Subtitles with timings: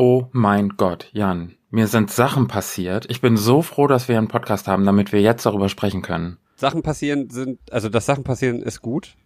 [0.00, 3.06] Oh mein Gott, Jan, mir sind Sachen passiert.
[3.10, 6.38] Ich bin so froh, dass wir einen Podcast haben, damit wir jetzt darüber sprechen können.
[6.54, 9.16] Sachen passieren sind, also dass Sachen passieren ist gut.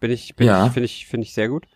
[0.00, 0.64] Bin ich, bin Ja.
[0.64, 1.66] ich, finde ich, finde ich sehr gut.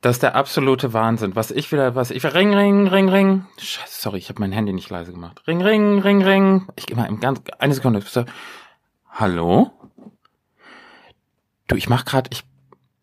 [0.00, 1.36] Das ist der absolute Wahnsinn.
[1.36, 3.44] Was ich wieder, was ich ring, ring, ring, ring.
[3.58, 5.42] Scheiße, sorry, ich habe mein Handy nicht leise gemacht.
[5.46, 6.68] Ring, ring, ring, ring.
[6.76, 8.02] Ich gehe mal im ganz eine Sekunde.
[9.10, 9.70] Hallo?
[11.66, 12.42] Du, ich mach gerade, ich,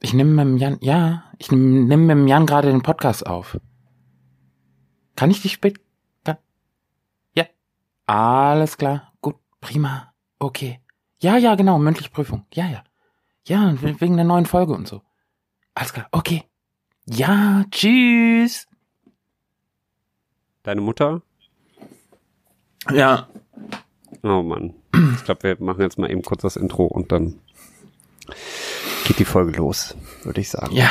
[0.01, 3.27] ich nehme mit dem Jan, ja, ich nehme nehm mit dem Jan gerade den Podcast
[3.27, 3.59] auf.
[5.15, 5.79] Kann ich dich spät?
[6.23, 6.37] Kann,
[7.35, 7.45] ja,
[8.05, 10.79] alles klar, gut, prima, okay.
[11.21, 12.45] Ja, ja, genau, mündliche Prüfung.
[12.53, 12.83] Ja, ja.
[13.45, 15.01] Ja, wegen der neuen Folge und so.
[15.73, 16.43] Alles klar, okay.
[17.05, 18.67] Ja, tschüss.
[20.63, 21.21] Deine Mutter?
[22.89, 23.27] Ja,
[24.21, 24.73] Oh Mann.
[25.15, 27.39] Ich glaube, wir machen jetzt mal eben kurz das Intro und dann
[29.05, 30.73] geht die Folge los, würde ich sagen.
[30.75, 30.89] ja.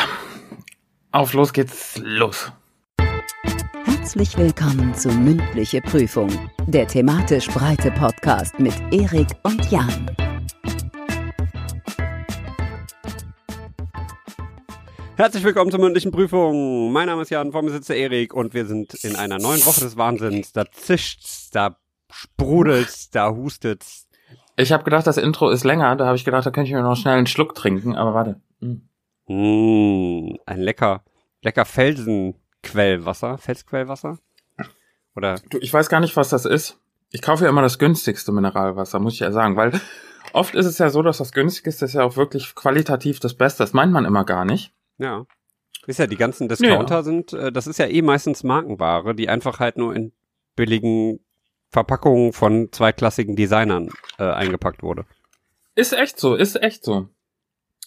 [1.12, 2.52] Auf los geht's los.
[4.02, 6.29] Herzlich willkommen zu Mündliche Prüfung,
[6.67, 10.11] der thematisch breite Podcast mit Erik und Jan.
[15.14, 16.92] Herzlich willkommen zur mündlichen Prüfung.
[16.92, 19.64] Mein Name ist Jan, vor mir sitzt der Erik und wir sind in einer neuen
[19.64, 20.53] Woche des Wahnsinns.
[20.53, 21.77] Da zischt's, da
[22.11, 24.09] sprudelt's, da hustet's.
[24.56, 25.94] Ich habe gedacht, das Intro ist länger.
[25.94, 27.94] Da habe ich gedacht, da könnte ich mir noch schnell einen Schluck trinken.
[27.94, 28.41] Aber warte.
[28.61, 28.83] Hm.
[29.28, 31.05] Mmh, ein lecker,
[31.41, 31.64] lecker
[32.62, 34.18] Felsenquellwasser, Felsquellwasser.
[35.14, 36.78] Oder Du, ich weiß gar nicht, was das ist.
[37.10, 39.78] Ich kaufe ja immer das günstigste Mineralwasser, muss ich ja sagen, weil
[40.32, 43.62] oft ist es ja so, dass das günstigste ist ja auch wirklich qualitativ das Beste.
[43.62, 44.72] Das meint man immer gar nicht.
[44.98, 45.27] Ja.
[45.86, 49.58] Ist ja, die ganzen Discounter sind, äh, das ist ja eh meistens Markenware, die einfach
[49.58, 50.12] halt nur in
[50.54, 51.19] billigen
[51.70, 55.04] Verpackungen von zweiklassigen Designern äh, eingepackt wurde.
[55.74, 57.08] Ist echt so, ist echt so.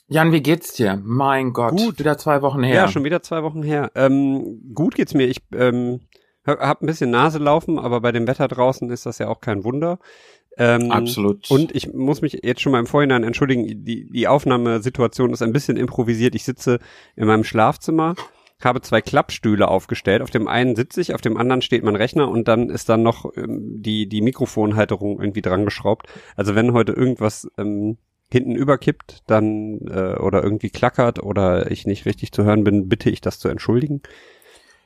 [0.07, 1.01] Jan, wie geht's dir?
[1.03, 1.99] Mein Gott, Gut.
[1.99, 2.75] wieder zwei Wochen her.
[2.75, 3.91] Ja, schon wieder zwei Wochen her.
[3.95, 5.27] Ähm, gut geht's mir.
[5.27, 6.01] Ich ähm,
[6.45, 9.63] hab ein bisschen Nase laufen, aber bei dem Wetter draußen ist das ja auch kein
[9.63, 9.97] Wunder.
[10.57, 11.49] Ähm, Absolut.
[11.49, 15.51] Und ich muss mich jetzt schon mal im Vorhinein entschuldigen, die, die Aufnahmesituation ist ein
[15.51, 16.35] bisschen improvisiert.
[16.35, 16.79] Ich sitze
[17.15, 18.15] in meinem Schlafzimmer,
[18.63, 20.21] habe zwei Klappstühle aufgestellt.
[20.21, 23.01] Auf dem einen sitze ich, auf dem anderen steht mein Rechner und dann ist dann
[23.01, 26.07] noch ähm, die, die Mikrofonhalterung irgendwie dran geschraubt.
[26.35, 27.97] Also wenn heute irgendwas ähm,
[28.31, 33.09] hinten überkippt, dann äh, oder irgendwie klackert oder ich nicht richtig zu hören bin, bitte
[33.09, 34.01] ich das zu entschuldigen.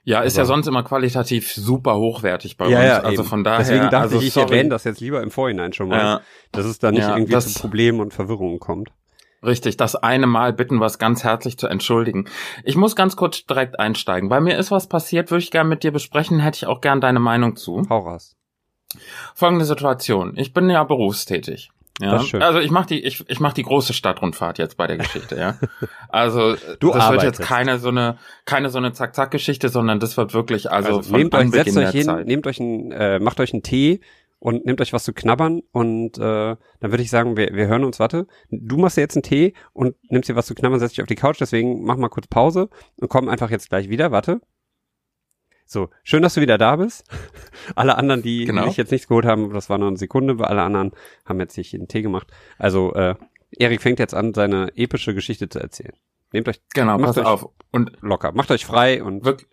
[0.03, 2.87] ja, ist aber- ja sonst immer qualitativ super hochwertig bei ja, uns.
[2.87, 3.29] ja, also eben.
[3.29, 3.59] von daher.
[3.59, 4.51] Deswegen dachte also ich, ich sorry.
[4.51, 7.37] erwähne das jetzt lieber im Vorhinein schon mal, Ja, dass es da nicht Ja, irgendwie
[7.39, 8.89] zu Problemen und Verwirrungen kommt.
[9.41, 9.77] richtig.
[9.77, 12.25] Das eine Mal bitten wir es ganz herzlich zu entschuldigen.
[12.65, 14.27] Ich muss ganz kurz direkt einsteigen.
[14.29, 16.99] Bei mir ist was passiert, würde ich gerne mit dir besprechen, hätte ich auch gern
[17.01, 17.83] deine Meinung zu.
[17.89, 18.35] Hau raus.
[19.33, 20.33] Folgende Situation.
[20.35, 21.69] Ich bin ja berufstätig.
[22.01, 25.35] Ja, also ich mache die ich, ich mach die große Stadtrundfahrt jetzt bei der Geschichte,
[25.37, 25.57] ja.
[26.09, 27.39] Also Du das wird arbeitest.
[27.39, 30.97] jetzt keine so eine keine so eine zack zack Geschichte, sondern das wird wirklich also,
[30.97, 32.25] Also, von nehmt euch, setzt euch hin, Zeit.
[32.27, 33.99] nehmt euch einen, äh, macht euch einen Tee
[34.39, 37.83] und nehmt euch was zu knabbern und äh, dann würde ich sagen, wir, wir hören
[37.83, 40.93] uns, warte, du machst dir jetzt einen Tee und nimmst dir was zu knabbern, setzt
[40.95, 44.11] dich auf die Couch, deswegen mach mal kurz Pause und komm einfach jetzt gleich wieder,
[44.11, 44.39] warte.
[45.71, 47.05] So, schön, dass du wieder da bist.
[47.75, 48.65] Alle anderen, die Genau.
[48.65, 50.93] sich jetzt nichts geholt haben, das war nur eine Sekunde, weil alle anderen
[51.25, 52.25] haben jetzt sich einen Tee gemacht.
[52.57, 53.13] Also, äh,
[53.51, 55.93] Erik fängt jetzt an, seine epische Geschichte zu erzählen.
[56.33, 57.49] Nehmt euch Genau, macht euch- auf.
[57.71, 59.47] Und locker, macht euch frei und wirklich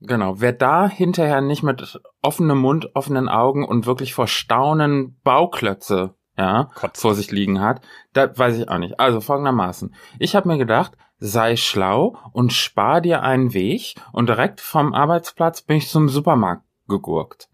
[0.00, 6.14] Genau, wer da hinterher nicht mit offenem Mund, offenen Augen und wirklich vor Staunen Bauklötze
[6.38, 7.02] ja, Kotzt.
[7.02, 7.82] vor sich liegen hat,
[8.12, 8.98] da weiß ich auch nicht.
[9.00, 9.94] Also folgendermaßen.
[10.18, 15.62] Ich habe mir gedacht, sei schlau und spar dir einen Weg und direkt vom Arbeitsplatz
[15.62, 17.48] bin ich zum Supermarkt gegurkt.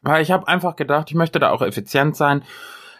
[0.00, 2.44] Weil ich habe einfach gedacht, ich möchte da auch effizient sein.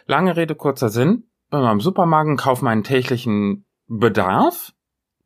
[0.05, 1.29] Lange Rede, kurzer Sinn.
[1.49, 4.73] Bin mal im Supermarkt, kauf meinen täglichen Bedarf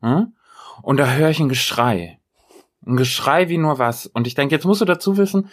[0.00, 0.34] hm?
[0.82, 2.20] und da höre ich ein Geschrei.
[2.86, 4.06] Ein Geschrei wie nur was.
[4.06, 5.50] Und ich denke, jetzt musst du dazu wissen,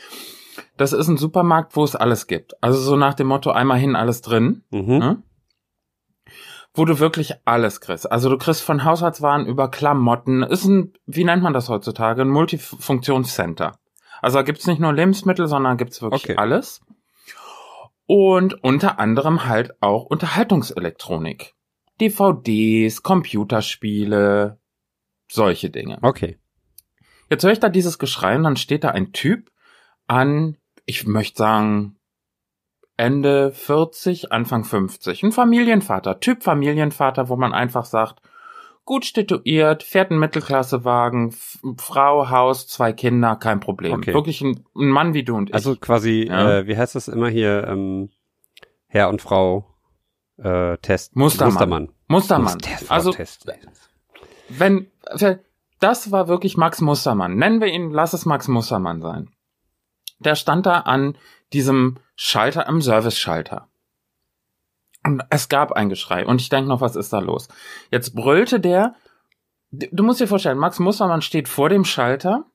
[0.81, 2.61] das ist ein Supermarkt, wo es alles gibt.
[2.61, 4.63] Also so nach dem Motto, einmal hin, alles drin.
[4.71, 4.97] mhm.
[4.97, 5.23] Ne?
[6.73, 8.09] Wo du wirklich alles kriegst.
[8.11, 10.41] Also du kriegst von Haushaltswaren über Klamotten.
[10.41, 12.21] Ist ein, wie nennt man das heutzutage?
[12.21, 13.77] Ein Multifunktionscenter.
[14.21, 16.35] Also da gibt's nicht nur Lebensmittel, sondern gibt's wirklich Okay.
[16.37, 16.81] alles.
[18.05, 21.55] Und unter anderem halt auch Unterhaltungselektronik.
[21.99, 24.59] DVDs, Computerspiele,
[25.29, 25.97] solche Dinge.
[26.01, 26.37] Okay.
[27.29, 29.51] Jetzt höre ich da dieses Geschrei und dann steht da ein Typ
[30.07, 31.95] an, ich möchte sagen,
[32.97, 35.23] Ende 40, Anfang 50.
[35.23, 38.21] Ein Familienvater, Typ Familienvater, wo man einfach sagt,
[38.85, 41.33] gut situiert, fährt einen Mittelklassewagen,
[41.77, 43.93] Frau, Haus, zwei Kinder, kein Problem.
[43.93, 44.13] Okay.
[44.13, 45.55] Wirklich ein, ein Mann wie du und ich.
[45.55, 46.59] Also quasi, Ja.
[46.59, 48.09] äh, wie heißt das immer hier, ähm,
[48.87, 49.65] Herr und Frau
[50.37, 51.15] äh, Test.
[51.15, 51.53] Mustermann.
[51.53, 51.89] Mustermann.
[52.07, 52.59] Mustermann.
[52.59, 53.47] Test, also Test.
[54.49, 55.39] wenn, wenn
[55.79, 57.35] das war wirklich Max Mustermann.
[57.37, 59.29] Nennen wir ihn, lass es Max Mustermann sein.
[60.23, 61.17] Der stand da an
[61.53, 63.67] diesem Schalter, am Service-Schalter.
[65.03, 66.25] Und es gab ein Geschrei.
[66.25, 67.47] Und ich denke noch, was ist da los?
[67.89, 68.95] Jetzt brüllte der,
[69.71, 72.45] du musst dir vorstellen, Max Mustermann steht vor dem Schalter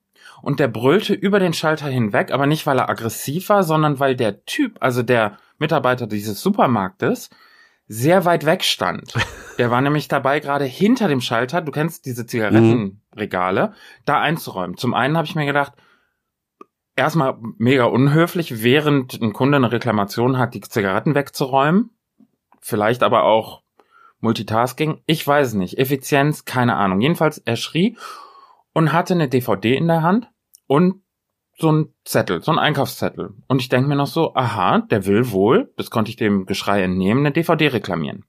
[0.42, 4.16] und der brüllte über den Schalter hinweg, aber nicht, weil er aggressiv war, sondern weil
[4.16, 7.30] der Typ, also der Mitarbeiter dieses Supermarktes,
[7.88, 9.14] sehr weit weg stand.
[9.58, 13.72] Der war nämlich dabei, gerade hinter dem Schalter, du kennst diese Zigarettenregale,
[14.04, 14.76] da einzuräumen.
[14.76, 15.72] Zum einen habe ich mir gedacht,
[16.96, 21.90] erstmal mega unhöflich, während ein Kunde eine Reklamation hat, die Zigaretten wegzuräumen.
[22.60, 23.62] Vielleicht aber auch
[24.20, 25.02] Multitasking.
[25.06, 25.78] Ich weiß nicht.
[25.78, 27.00] Effizienz, keine Ahnung.
[27.00, 27.96] Jedenfalls, er schrie
[28.72, 30.28] und hatte eine DVD in der Hand
[30.66, 31.02] und
[31.58, 33.34] so ein Zettel, so ein Einkaufszettel.
[33.48, 36.82] Und ich denke mir noch so, aha, der will wohl, das konnte ich dem Geschrei
[36.82, 38.24] entnehmen, eine DVD reklamieren.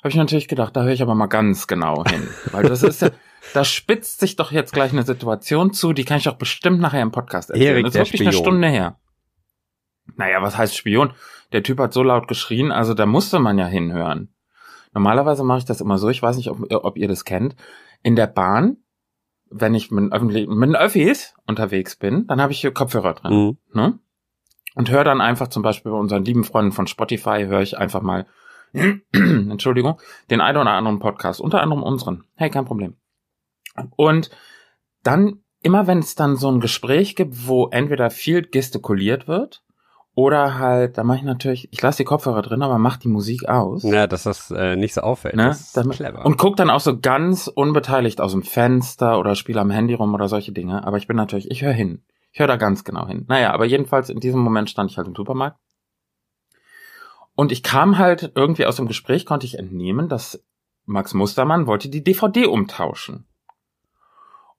[0.00, 2.26] Habe ich natürlich gedacht, da höre ich aber mal ganz genau hin.
[2.52, 3.10] Weil das ist ja,
[3.54, 7.02] da spitzt sich doch jetzt gleich eine Situation zu, die kann ich doch bestimmt nachher
[7.02, 7.76] im Podcast erzählen.
[7.76, 8.44] Erik, das ist wirklich eine Spion.
[8.44, 8.98] Stunde her.
[10.16, 11.12] Naja, was heißt Spion?
[11.52, 14.32] Der Typ hat so laut geschrien, also da musste man ja hinhören.
[14.92, 17.54] Normalerweise mache ich das immer so, ich weiß nicht, ob, ob ihr das kennt.
[18.02, 18.78] In der Bahn,
[19.50, 23.32] wenn ich mit, öffentlich- mit den Öffis unterwegs bin, dann habe ich hier Kopfhörer drin.
[23.32, 23.58] Mhm.
[23.72, 23.98] Ne?
[24.74, 28.02] Und höre dann einfach zum Beispiel bei unseren lieben Freunden von Spotify, höre ich einfach
[28.02, 28.26] mal,
[29.12, 30.00] Entschuldigung,
[30.30, 32.24] den einen oder anderen Podcast, unter anderem unseren.
[32.34, 32.96] Hey, kein Problem.
[33.96, 34.30] Und
[35.02, 39.62] dann, immer wenn es dann so ein Gespräch gibt, wo entweder viel gestikuliert wird,
[40.14, 43.48] oder halt, da mache ich natürlich, ich lasse die Kopfhörer drin, aber mach die Musik
[43.48, 43.84] aus.
[43.84, 45.36] Ja, dass das äh, nicht so auffällt.
[45.36, 45.44] Ne?
[45.44, 46.26] Das ist Damit- clever.
[46.26, 50.12] Und guck dann auch so ganz unbeteiligt aus dem Fenster oder spiele am Handy rum
[50.12, 50.84] oder solche Dinge.
[50.84, 52.02] Aber ich bin natürlich, ich höre hin.
[52.32, 53.24] Ich höre da ganz genau hin.
[53.28, 55.58] Naja, aber jedenfalls in diesem Moment stand ich halt im Supermarkt.
[57.40, 60.44] Und ich kam halt irgendwie aus dem Gespräch, konnte ich entnehmen, dass
[60.84, 63.26] Max Mustermann wollte die DVD umtauschen.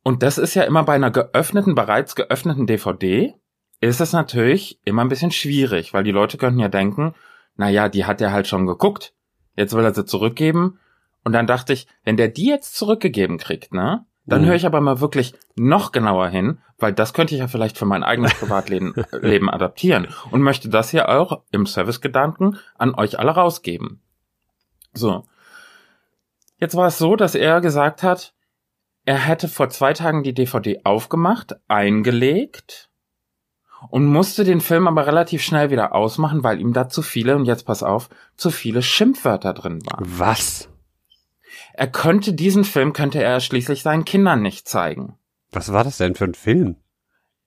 [0.01, 3.35] Und das ist ja immer bei einer geöffneten, bereits geöffneten DVD,
[3.81, 7.13] ist es natürlich immer ein bisschen schwierig, weil die Leute könnten ja denken,
[7.55, 9.13] na ja, die hat er halt schon geguckt.
[9.55, 10.79] Jetzt will er sie zurückgeben.
[11.23, 14.45] Und dann dachte ich, wenn der die jetzt zurückgegeben kriegt, ne, dann Mhm.
[14.47, 17.85] höre ich aber mal wirklich noch genauer hin, weil das könnte ich ja vielleicht für
[17.85, 23.31] mein eigenes Privatleben Leben adaptieren und möchte das hier auch im Servicegedanken an euch alle
[23.31, 24.01] rausgeben.
[24.93, 25.25] So.
[26.57, 28.33] Jetzt war es so, dass er gesagt hat,
[29.05, 32.89] er hätte vor zwei Tagen die DVD aufgemacht, eingelegt
[33.89, 37.45] und musste den Film aber relativ schnell wieder ausmachen, weil ihm da zu viele, und
[37.45, 40.05] jetzt pass auf, zu viele Schimpfwörter drin waren.
[40.07, 40.69] Was?
[41.73, 45.17] Er könnte diesen Film, könnte er schließlich seinen Kindern nicht zeigen.
[45.51, 46.77] Was war das denn für ein Film?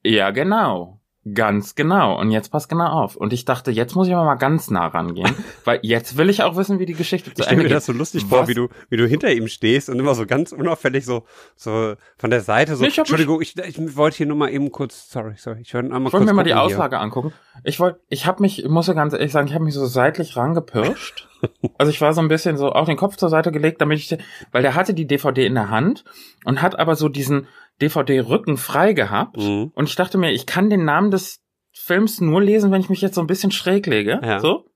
[0.02, 1.00] Ja, genau.
[1.32, 2.20] Ganz genau.
[2.20, 3.16] Und jetzt passt genau auf.
[3.16, 5.34] Und ich dachte, jetzt muss ich aber mal ganz nah rangehen,
[5.64, 7.76] weil jetzt will ich auch wissen, wie die Geschichte zu Ich stelle Ende mir geht.
[7.76, 8.28] das so lustig Was?
[8.28, 11.24] vor, wie du, wie du hinter ihm stehst und immer so ganz unauffällig so,
[11.56, 14.70] so von der Seite so, Nee, ich Entschuldigung, ich, ich wollte hier nur mal eben
[14.70, 16.76] kurz, sorry, sorry, ich wollte einmal Ich kurz mir mal die gucken hier.
[16.76, 17.32] Auslage angucken.
[17.62, 19.86] Ich wollte, ich habe mich, ich muss ja ganz ehrlich sagen, ich habe mich so
[19.86, 21.28] seitlich rangepirscht.
[21.76, 24.16] Also ich war so ein bisschen so auch den Kopf zur Seite gelegt, damit ich,
[24.50, 26.02] weil der hatte die DVD in der Hand
[26.46, 27.48] und hat aber so diesen
[27.82, 29.36] DVD-Rücken frei gehabt.
[29.36, 29.72] Mhm.
[29.74, 31.42] Und ich dachte mir, ich kann den Namen des
[31.72, 34.20] Films nur lesen, wenn ich mich jetzt so ein bisschen schräg lege.
[34.22, 34.40] Ja.
[34.40, 34.66] So.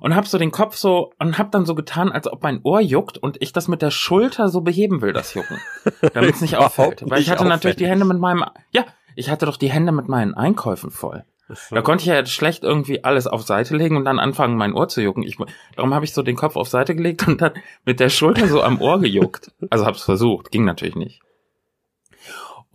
[0.00, 2.80] Und hab so den Kopf so und hab dann so getan, als ob mein Ohr
[2.80, 5.58] juckt und ich das mit der Schulter so beheben will, das Jucken.
[6.14, 7.02] Damit es nicht auffällt.
[7.06, 7.86] Weil ich hatte natürlich die.
[7.86, 8.84] Hände mit meinem, ja,
[9.14, 11.24] ich hatte doch die Hände mit meinen Einkäufen voll.
[11.70, 14.74] Da konnte ich ja jetzt schlecht irgendwie alles auf Seite legen und dann anfangen, mein
[14.74, 15.22] Ohr zu jucken.
[15.22, 15.38] Ich,
[15.76, 17.52] darum habe ich so den Kopf auf Seite gelegt und dann
[17.84, 19.52] mit der Schulter so am Ohr gejuckt.
[19.70, 21.20] Also hab's versucht, ging natürlich nicht.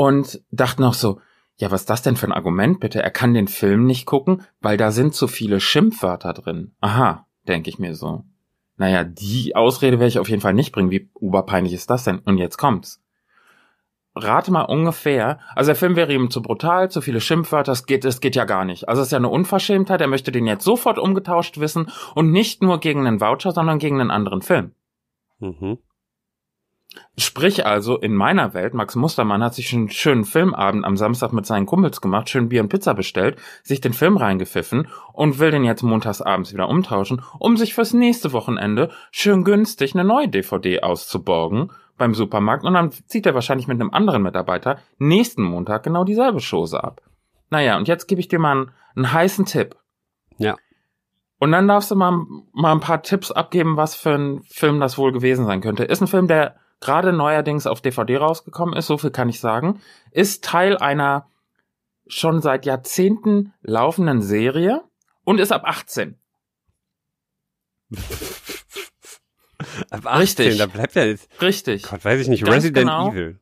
[0.01, 1.21] Und dachte noch so,
[1.57, 3.03] ja, was ist das denn für ein Argument bitte?
[3.03, 6.73] Er kann den Film nicht gucken, weil da sind zu viele Schimpfwörter drin.
[6.81, 8.23] Aha, denke ich mir so.
[8.77, 10.89] Naja, die Ausrede werde ich auf jeden Fall nicht bringen.
[10.89, 12.17] Wie oberpeinlich ist das denn?
[12.17, 12.99] Und jetzt kommt's.
[14.15, 18.03] Rate mal ungefähr, also der Film wäre ihm zu brutal, zu viele Schimpfwörter, es geht,
[18.03, 18.89] es geht ja gar nicht.
[18.89, 22.63] Also es ist ja eine Unverschämtheit, er möchte den jetzt sofort umgetauscht wissen und nicht
[22.63, 24.71] nur gegen einen Voucher, sondern gegen einen anderen Film.
[25.37, 25.77] Mhm.
[27.17, 31.45] Sprich also, in meiner Welt, Max Mustermann hat sich einen schönen Filmabend am Samstag mit
[31.45, 35.63] seinen Kumpels gemacht, schön Bier und Pizza bestellt, sich den Film reingepfiffen und will den
[35.63, 40.81] jetzt montags abends wieder umtauschen, um sich fürs nächste Wochenende schön günstig eine neue DVD
[40.81, 46.03] auszuborgen beim Supermarkt und dann zieht er wahrscheinlich mit einem anderen Mitarbeiter nächsten Montag genau
[46.03, 47.01] dieselbe Chose ab.
[47.49, 49.75] Naja, und jetzt gebe ich dir mal einen, einen heißen Tipp.
[50.37, 50.55] Ja.
[51.37, 54.97] Und dann darfst du mal, mal ein paar Tipps abgeben, was für ein Film das
[54.97, 55.83] wohl gewesen sein könnte.
[55.83, 59.79] Ist ein Film, der gerade neuerdings auf DVD rausgekommen ist, so viel kann ich sagen,
[60.11, 61.27] ist Teil einer
[62.07, 64.83] schon seit Jahrzehnten laufenden Serie
[65.23, 66.17] und ist ab 18.
[69.91, 70.57] Ab 18, Richtig.
[70.57, 71.83] da bleibt ja jetzt, Richtig.
[71.83, 73.09] Gott, weiß ich nicht, Ganz Resident genau.
[73.11, 73.39] Evil.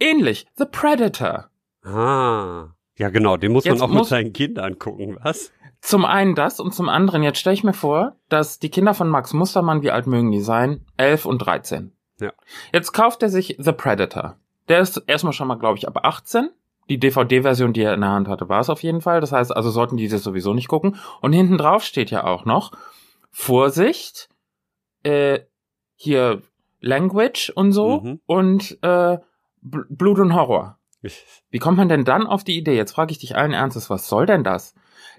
[0.00, 1.50] Ähnlich, The Predator.
[1.84, 2.68] Ah.
[2.96, 5.52] Ja, genau, den muss Jetzt man auch mit muss- seinen Kindern gucken, was?
[5.80, 9.08] Zum einen das und zum anderen, jetzt stelle ich mir vor, dass die Kinder von
[9.10, 10.86] Max Mustermann, wie alt mögen die sein?
[10.96, 11.92] 11 und 13.
[12.20, 12.32] Ja.
[12.72, 14.36] Jetzt kauft er sich The Predator.
[14.68, 16.48] Der ist erstmal schon mal, glaube ich, ab 18.
[16.88, 19.20] Die DVD-Version, die er in der Hand hatte, war es auf jeden Fall.
[19.20, 20.96] Das heißt, also sollten die das sowieso nicht gucken.
[21.22, 22.72] Und hinten drauf steht ja auch noch,
[23.30, 24.28] Vorsicht,
[25.02, 25.40] äh,
[25.96, 26.42] hier
[26.80, 28.20] Language und so Mhm.
[28.26, 29.18] und äh,
[29.62, 30.78] Bl- Blut und Horror.
[31.50, 32.76] Wie kommt man denn dann auf die Idee?
[32.76, 34.74] Jetzt frage ich dich allen Ernstes, was soll denn das?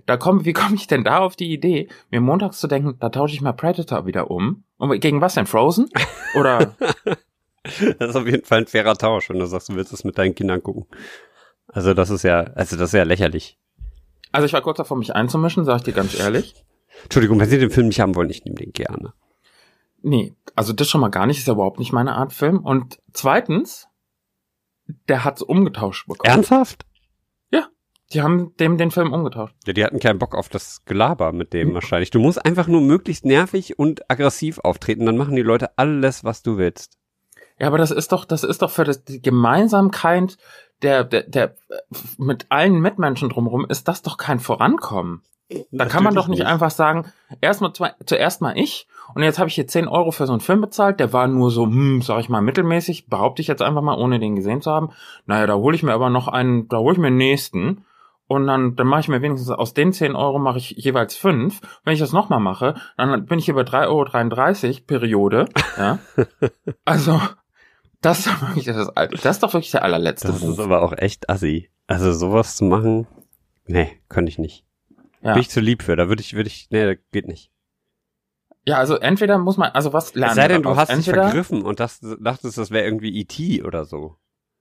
[0.06, 3.10] Da komm, wie komme ich denn da auf die Idee, mir montags zu denken, da
[3.10, 4.64] tausche ich mal Predator wieder um?
[4.78, 5.46] Und gegen was denn?
[5.48, 5.90] Frozen?
[6.36, 6.76] Oder
[7.98, 10.18] Das ist auf jeden Fall ein fairer Tausch, wenn du sagst, du willst es mit
[10.18, 10.86] deinen Kindern gucken.
[11.68, 13.58] Also das ist ja, also das ist ja lächerlich.
[14.32, 16.64] also ich war kurz davor, mich einzumischen, sag ich dir ganz ehrlich.
[17.04, 19.14] Entschuldigung, wenn Sie den Film nicht haben wollen, ich nehme den gerne.
[20.02, 22.60] Nee, also das schon mal gar nicht, ist ja überhaupt nicht meine Art Film.
[22.60, 23.88] Und zweitens,
[25.10, 26.32] der hat's umgetauscht bekommen.
[26.32, 26.86] Ernsthaft?
[28.14, 29.56] Die haben dem den Film umgetauscht.
[29.66, 32.12] Ja, die hatten keinen Bock auf das Gelaber mit dem wahrscheinlich.
[32.12, 36.44] Du musst einfach nur möglichst nervig und aggressiv auftreten, dann machen die Leute alles, was
[36.44, 36.98] du willst.
[37.60, 40.38] Ja, aber das ist doch, das ist doch für das, die Gemeinsamkeit
[40.82, 41.56] der, der, der,
[42.18, 45.22] mit allen Mitmenschen drumherum ist das doch kein Vorankommen.
[45.72, 49.56] Da kann man doch nicht, einfach sagen, erstmal zuerst mal ich und jetzt habe ich
[49.56, 52.30] hier 10 Euro für so einen Film bezahlt, der war nur so, hm, sag ich
[52.30, 54.90] mal, mittelmäßig, behaupte ich jetzt einfach mal, ohne den gesehen zu haben.
[55.28, 57.86] Naja, da hole ich mir aber noch einen, da hole ich mir den nächsten
[58.28, 61.62] und dann, dann mache ich mir wenigstens aus den 10 Euro mache ich jeweils fünf.
[61.84, 65.46] Wenn ich das nochmal mache, dann bin ich hier bei 3,33 Euro Periode.
[65.78, 66.00] Ja.
[66.86, 67.22] also,
[68.02, 68.90] das ist doch wirklich das,
[69.22, 70.60] das ist doch wirklich der allerletzte Das ist Ruf.
[70.60, 71.70] aber auch echt assi.
[71.88, 73.08] Also sowas zu machen,
[73.68, 74.66] nee, könnte ich nicht.
[75.22, 75.34] Ja.
[75.34, 77.52] Bin ich zu lieb für, da würde ich, würde ich, nee, das geht nicht.
[78.64, 81.24] ja, also entweder muss man, also was lernen Es sei denn, du hast dich entweder,
[81.24, 83.64] vergriffen und das, dachtest, das wäre irgendwie E.T.
[83.64, 84.18] oder so.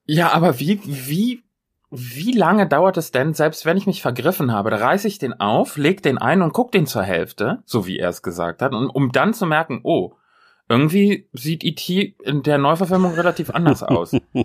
[0.07, 1.44] Ja, aber wie, wie,
[1.97, 5.39] wie lange dauert es denn, selbst wenn ich mich vergriffen habe, da reiße ich den
[5.41, 8.73] auf, leg den ein und guck den zur Hälfte, so wie er es gesagt hat,
[8.73, 10.15] und, um dann zu merken, oh,
[10.69, 12.17] irgendwie sieht E.T.
[12.23, 14.17] in der Neuverfilmung relativ anders aus.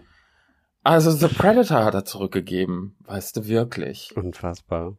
[0.82, 4.15] Also The Predator hat er zurückgegeben, weißt du wirklich.
[4.15, 4.96] Unfassbar.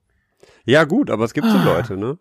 [0.64, 1.64] Ja, gut, aber es gibt so Ah.
[1.64, 2.19] Leute, ne?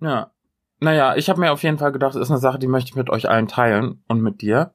[0.00, 0.32] Ja.
[0.80, 2.96] Naja, ich habe mir auf jeden Fall gedacht, das ist eine Sache, die möchte ich
[2.96, 4.74] mit euch allen teilen und mit dir.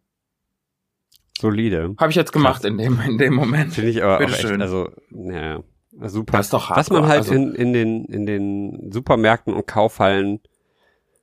[1.39, 1.95] Solide.
[1.97, 3.73] Habe ich jetzt gemacht in dem, in dem Moment.
[3.73, 4.61] Finde ich aber auch echt, Bitteschön.
[4.61, 5.61] also, naja,
[6.05, 6.37] super.
[6.37, 10.39] Das ist doch Was man halt also- in, in, den, in den Supermärkten und Kaufhallen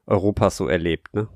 [0.06, 1.28] Europas so erlebt, ne?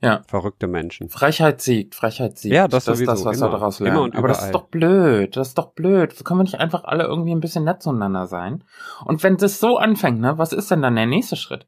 [0.00, 0.22] Ja.
[0.28, 1.08] Verrückte Menschen.
[1.08, 2.54] Frechheit siegt, Frechheit siegt.
[2.54, 3.48] Ja, das das ist das, was immer.
[3.48, 4.12] wir daraus lernen.
[4.14, 6.24] Aber das ist doch blöd, das ist doch blöd.
[6.24, 8.62] Können wir nicht einfach alle irgendwie ein bisschen nett zueinander sein?
[9.06, 11.66] Und wenn das so anfängt, ne, was ist denn dann der nächste Schritt?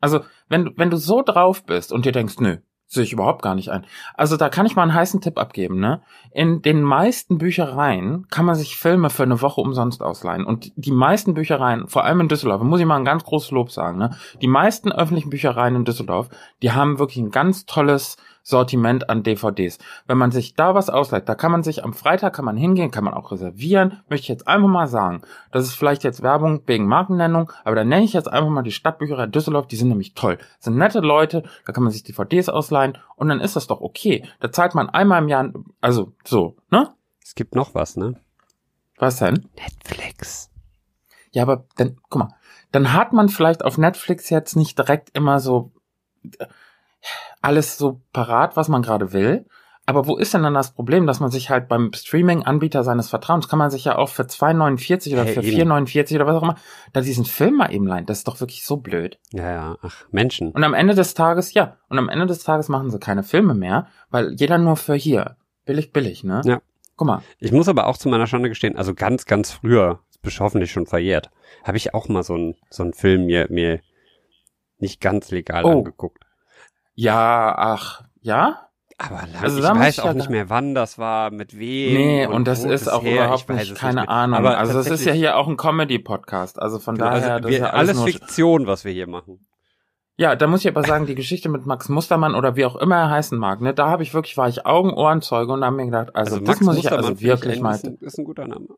[0.00, 2.58] Also, wenn, du- wenn du so drauf bist und dir denkst, nö,
[2.92, 3.86] sehe ich überhaupt gar nicht ein.
[4.14, 6.02] Also, da kann ich mal einen heißen Tipp abgeben, ne?
[6.30, 10.44] In den meisten Büchereien kann man sich Filme für eine Woche umsonst ausleihen.
[10.44, 13.70] Und die meisten Büchereien, vor allem in Düsseldorf, muss ich mal ein ganz großes Lob
[13.70, 14.10] sagen, ne?
[14.42, 16.28] Die meisten öffentlichen Büchereien in Düsseldorf,
[16.60, 19.78] die haben wirklich ein ganz tolles Sortiment an DVDs.
[20.06, 22.90] Wenn man sich da was ausleiht, da kann man sich am Freitag kann man hingehen,
[22.90, 24.00] kann man auch reservieren.
[24.08, 25.22] Möchte ich jetzt einfach mal sagen.
[25.50, 28.72] Das ist vielleicht jetzt Werbung wegen Markennennung, aber dann nenne ich jetzt einfach mal die
[28.72, 30.38] Stadtbücherei Düsseldorf, die sind nämlich toll.
[30.38, 33.80] Das sind nette Leute, da kann man sich DVDs ausleihen und dann ist das doch
[33.80, 34.24] okay.
[34.40, 36.92] Da zahlt man einmal im Jahr, also so, ne?
[37.24, 38.16] Es gibt noch was, ne?
[38.98, 39.48] Was denn?
[39.56, 40.50] Netflix.
[41.32, 42.34] Ja, aber dann, guck mal,
[42.72, 45.72] dann hat man vielleicht auf Netflix jetzt nicht direkt immer so
[46.38, 46.46] äh,
[47.42, 49.46] alles so parat, was man gerade will.
[49.84, 53.48] Aber wo ist denn dann das Problem, dass man sich halt beim Streaming-Anbieter seines Vertrauens,
[53.48, 55.72] kann man sich ja auch für 2,49 oder Hey, für eben.
[55.72, 56.54] 4,49 oder was auch immer,
[56.92, 58.06] da diesen Film mal eben leihen.
[58.06, 59.18] Das ist doch wirklich so blöd.
[59.32, 60.52] Ja, ja, ach, Menschen.
[60.52, 63.54] Und am Ende des Tages, ja, und am Ende des Tages machen sie keine Filme
[63.54, 65.36] mehr, weil jeder nur für hier.
[65.64, 66.42] Billig, billig, ne?
[66.44, 66.60] Ja.
[66.94, 67.22] Guck mal.
[67.40, 70.86] Ich muss aber auch zu meiner Schande gestehen, also ganz, ganz früher, ist hoffentlich schon
[70.86, 71.30] verjährt,
[71.64, 73.80] habe ich auch mal so einen so einen Film mir, mir
[74.78, 75.78] nicht ganz legal Oh.
[75.78, 76.24] angeguckt.
[76.94, 78.68] Ja, ach, ja?
[78.98, 81.94] Aber lang, Also ich weiß ich auch nicht mehr, wann das war, mit wem.
[81.94, 84.10] Nee, und, das wo ist auch her, überhaupt ich weiß nicht, keine mehr.
[84.10, 84.38] Ahnung.
[84.38, 86.60] Aber also das ist ja hier auch ein Comedy-Podcast.
[86.60, 88.12] Also von Genau, daher, also das ist ja wir, alles alles.
[88.14, 89.46] Fiktion, was wir hier machen.
[90.16, 92.96] Ja, da muss ich aber sagen, die Geschichte mit Max Mustermann oder wie auch immer
[92.96, 95.68] er heißen mag, ne, da habe ich wirklich, war ich Augen, Ohren, Zeuge und da
[95.68, 97.74] haben mir gedacht, also, das muss ich also wirklich mal...
[97.74, 98.68] Ist ein, ist ein guter Name.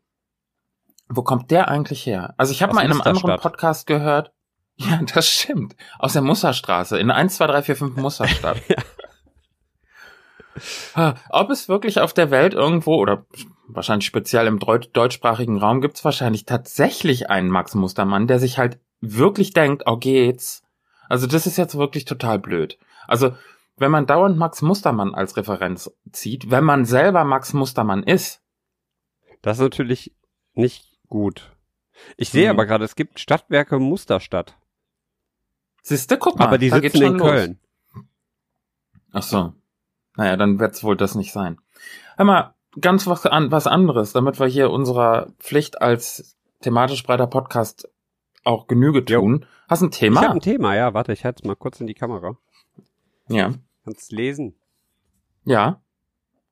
[1.08, 2.34] Wo kommt der eigentlich her?
[2.38, 3.38] Also ich habe mal in einem anderen.
[3.40, 4.32] Podcast gehört,
[4.76, 8.60] ja, das stimmt, aus der Musserstraße, in 1, 2, 3, 4, 5 Musserstadt.
[10.94, 13.26] Ha, Ob es wirklich auf der Welt irgendwo oder
[13.66, 18.56] wahrscheinlich speziell im Deu- deutschsprachigen Raum gibt es wahrscheinlich tatsächlich einen Max Mustermann, der sich
[18.56, 20.62] halt wirklich denkt, oh geht's.
[21.08, 22.78] Also das ist jetzt wirklich total blöd.
[23.08, 23.34] Also
[23.76, 28.40] wenn man dauernd Max Mustermann als Referenz zieht, wenn man selber Max Mustermann ist.
[29.42, 30.14] Das ist natürlich
[30.52, 31.50] nicht gut.
[32.16, 32.50] Ich sehe Mhm.
[32.50, 34.56] aber gerade, es gibt Stadtwerke Musterstadt.
[35.86, 36.46] Siehste, guck mal.
[36.46, 37.28] aber die sitzen schon in los.
[37.30, 37.60] Köln.
[39.12, 39.52] Ach so.
[40.16, 41.58] Naja, dann wird's wohl das nicht sein.
[42.16, 47.26] Hör mal, ganz was, an, was anderes, damit wir hier unserer Pflicht als thematisch breiter
[47.26, 47.88] Podcast
[48.44, 49.20] auch Genüge Jo.
[49.20, 49.46] tun.
[49.68, 50.22] Hast ein Ich Thema?
[50.22, 52.36] habe ein Thema, ja, warte, ich halte es mal kurz in die Kamera.
[53.28, 53.52] ja.
[53.84, 54.54] Kannst lesen.
[55.44, 55.82] Ja.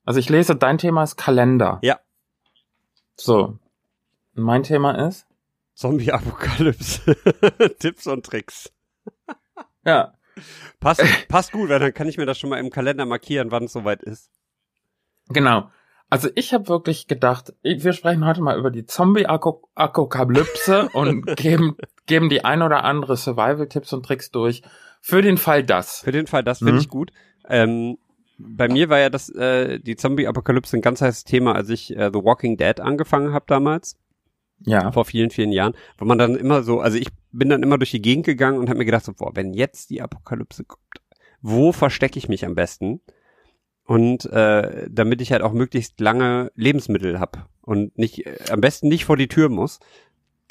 [0.04, 1.78] Also ich lese, dein Thema ist Kalender.
[1.82, 1.98] Ja.
[3.16, 3.58] So.
[4.34, 5.26] Mein Thema ist?
[5.74, 7.16] Zombie-Apokalypse.
[7.78, 8.70] Tipps und Tricks.
[9.84, 10.14] Ja.
[10.80, 13.64] Passt, passt gut, weil dann kann ich mir das schon mal im Kalender markieren, wann
[13.64, 14.30] es soweit ist.
[15.28, 15.70] Genau.
[16.08, 22.28] Also ich habe wirklich gedacht, wir sprechen heute mal über die Zombie-Apokalypse und geben, geben
[22.28, 24.62] die ein oder andere Survival-Tipps und Tricks durch.
[25.00, 26.00] Für den Fall das.
[26.00, 26.78] Für den Fall, das finde Mhm.
[26.78, 27.10] ich gut.
[27.48, 27.98] Ähm,
[28.38, 32.10] bei mir war ja das äh, die Zombie-Apokalypse ein ganz heißes Thema, als ich äh,
[32.12, 33.96] The Walking Dead angefangen habe damals,
[34.66, 34.92] Ja.
[34.92, 37.90] vor vielen, vielen Jahren, wo man dann immer so, also ich bin dann immer durch
[37.90, 40.82] die Gegend gegangen und habe mir gedacht, so, boah, wenn jetzt die Apokalypse kommt,
[41.40, 43.00] wo verstecke ich mich am besten?
[43.84, 48.88] Und äh, damit ich halt auch möglichst lange Lebensmittel hab und nicht äh, am besten
[48.88, 49.80] nicht vor die Tür muss.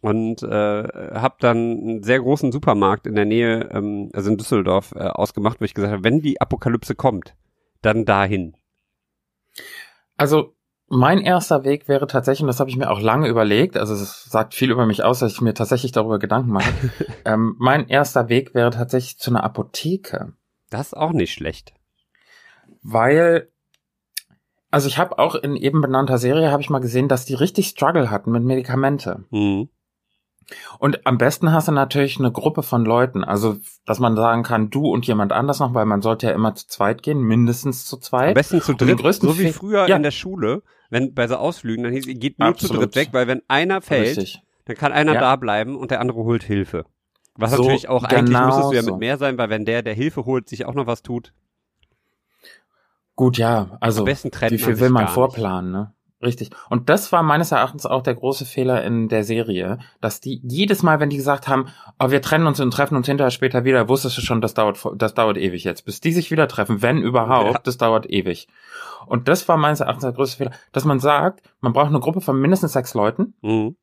[0.01, 4.94] Und äh, habe dann einen sehr großen Supermarkt in der Nähe, ähm, also in Düsseldorf,
[4.96, 7.36] äh, ausgemacht, wo ich gesagt habe, wenn die Apokalypse kommt,
[7.82, 8.58] dann dahin.
[10.18, 10.56] Also
[10.91, 14.25] mein erster Weg wäre tatsächlich, und das habe ich mir auch lange überlegt, also es
[14.25, 16.71] sagt viel über mich aus, dass ich mir tatsächlich darüber Gedanken mache.
[17.25, 20.33] ähm, mein erster Weg wäre tatsächlich zu einer Apotheke.
[20.69, 21.74] Das ist auch nicht schlecht.
[22.81, 23.48] weil
[24.69, 27.67] also ich habe auch in eben benannter Serie habe ich mal gesehen, dass die richtig
[27.67, 29.25] Struggle hatten mit Medikamente.
[29.29, 29.69] Mhm.
[30.79, 34.70] Und am besten hast du natürlich eine Gruppe von Leuten, also dass man sagen kann,
[34.70, 37.98] du und jemand anders noch, weil man sollte ja immer zu zweit gehen, mindestens zu
[37.98, 38.36] Am zweit.
[38.36, 39.96] besten zu dritt, so wie früher Ja.
[39.96, 42.81] in der Schule, wenn bei so Ausflügen, dann hieß es, geht nur zu Absolut.
[42.84, 44.41] dritt weg, weil wenn einer fällt, Richtig.
[44.65, 45.19] dann kann einer Ja.
[45.19, 46.86] da bleiben und der andere holt Hilfe.
[47.36, 48.91] Was So, natürlich auch eigentlich genau müsstest du ja so.
[48.91, 51.34] mit mehr sein, weil wenn der, der Hilfe holt, sich auch noch was tut,
[53.15, 55.93] Gut, ja, also am wie viel will man vorplanen, ne?
[56.21, 56.51] Richtig.
[56.69, 60.84] Und das war meines Erachtens auch der große Fehler in der Serie, dass die jedes
[60.84, 61.67] Mal, wenn die gesagt haben,
[61.99, 64.79] oh, wir trennen uns und treffen uns hinterher später wieder, wusstest du schon, das dauert,
[64.95, 65.84] das dauert ewig jetzt.
[65.86, 67.60] Bis die sich wieder treffen, wenn überhaupt, Ja.
[67.63, 68.47] das dauert ewig.
[69.07, 72.21] Und das war meines Erachtens der größte Fehler, dass man sagt, man braucht eine Gruppe
[72.21, 73.34] von mindestens sechs Leuten.
[73.41, 73.75] Mhm.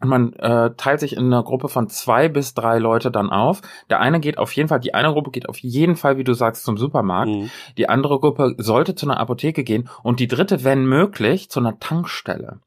[0.00, 3.62] Und man äh, teilt sich in einer Gruppe von zwei bis drei Leute dann auf.
[3.90, 6.34] Der eine geht auf jeden Fall, die eine Gruppe geht auf jeden Fall, wie du
[6.34, 7.30] sagst, zum Supermarkt.
[7.30, 7.50] Mhm.
[7.76, 11.78] Die andere Gruppe sollte zu einer Apotheke gehen und die dritte, wenn möglich, zu einer
[11.80, 12.60] Tankstelle.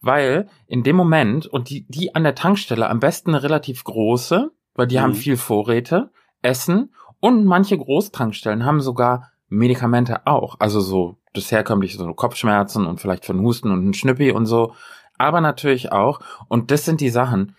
[0.00, 4.50] Weil in dem Moment, und die, die an der Tankstelle am besten eine relativ große,
[4.74, 5.00] weil die Mhm.
[5.00, 6.10] haben viel Vorräte,
[6.42, 10.56] Essen und manche Großtankstellen haben sogar Medikamente auch.
[10.60, 14.46] Also so das herkömmliche, so Kopfschmerzen und vielleicht für einen Husten und einen Schnüppi und
[14.46, 14.72] so.
[15.18, 17.54] Aber natürlich auch, und das sind die Sachen,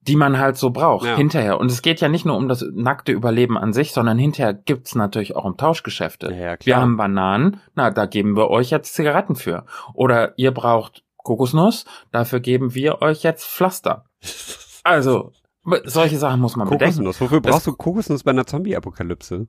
[0.00, 1.16] die man halt so braucht, Ja.
[1.16, 1.58] hinterher.
[1.58, 4.94] Und es geht ja nicht nur um das nackte Überleben an sich, sondern hinterher gibt's
[4.94, 6.32] natürlich auch um Tauschgeschäfte.
[6.32, 6.54] Ja.
[6.62, 9.64] Wir haben Bananen, na, da geben wir euch jetzt Zigaretten für.
[9.94, 14.04] Oder ihr braucht Kokosnuss, dafür geben wir euch jetzt Pflaster.
[14.84, 15.32] Also,
[15.86, 16.98] solche Sachen muss man bedenken.
[16.98, 17.20] Kokosnuss.
[17.20, 19.48] Wofür Das- brauchst du Kokosnuss bei einer Zombie-Apokalypse?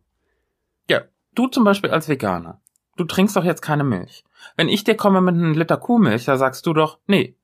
[0.89, 1.01] Ja,
[1.35, 2.59] du zum Beispiel als Veganer,
[2.97, 4.23] du trinkst doch jetzt keine Milch.
[4.55, 7.35] Wenn ich dir komme mit einem Liter Kuhmilch, da sagst du doch, nee,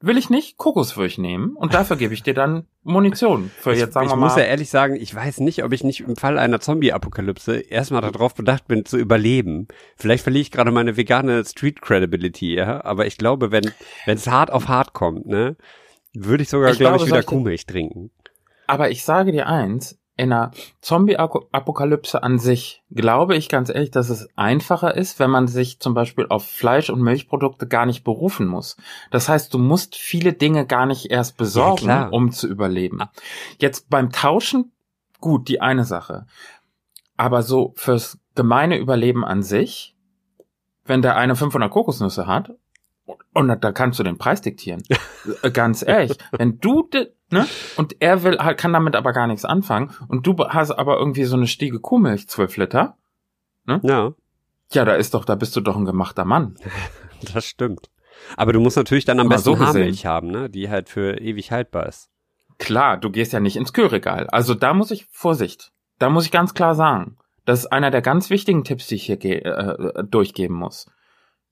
[0.00, 3.72] will ich nicht, Kokos würde ich nehmen und dafür gebe ich dir dann Munition für
[3.72, 4.40] jetzt sagen ich wir muss mal.
[4.42, 8.34] ja ehrlich sagen, ich weiß nicht, ob ich nicht im Fall einer Zombie-Apokalypse erstmal darauf
[8.34, 9.68] bedacht bin, zu überleben.
[9.96, 12.84] Vielleicht verliere ich gerade meine vegane Street-Credibility, ja.
[12.84, 13.70] Aber ich glaube, wenn
[14.04, 15.56] wenn es hart auf hart kommt, ne,
[16.12, 18.10] würde ich sogar, Ich glaube ich, wieder Kuhmilch trinken.
[18.66, 24.10] Aber ich sage dir eins, in einer Zombie-Apokalypse an sich glaube ich ganz ehrlich, dass
[24.10, 28.46] es einfacher ist, wenn man sich zum Beispiel auf Fleisch- und Milchprodukte gar nicht berufen
[28.46, 28.76] muss.
[29.10, 32.12] Das heißt, du musst viele Dinge gar nicht erst besorgen, klar.
[32.12, 33.00] um zu überleben.
[33.58, 34.72] Jetzt beim Tauschen,
[35.20, 36.26] gut, die eine Sache.
[37.16, 39.96] Aber so fürs gemeine Überleben an sich,
[40.84, 42.52] wenn der eine 500 Kokosnüsse hat,
[43.34, 44.82] und da kannst du den Preis diktieren.
[45.42, 46.82] Äh, Ganz ehrlich, wenn du,
[47.32, 50.98] ne, und er will, halt, kann damit aber gar nichts anfangen, und du hast aber
[50.98, 52.96] irgendwie so eine Stiege Kuhmilch, 12 Liter,
[53.66, 54.12] Ja,
[54.72, 56.56] ja, da ist doch, da bist du doch ein gemachter Mann.
[57.34, 57.90] das stimmt.
[58.36, 59.58] Aber du musst natürlich dann am Mal besten so.
[59.58, 62.08] Haarmilch haben, ne, die halt für ewig haltbar ist.
[62.58, 64.28] Klar, du gehst ja nicht ins Kühlregal.
[64.28, 68.02] Also da muss ich, Vorsicht, da muss ich ganz klar sagen, das ist einer der
[68.02, 70.86] ganz wichtigen Tipps, die ich hier ge- äh, durchgeben muss.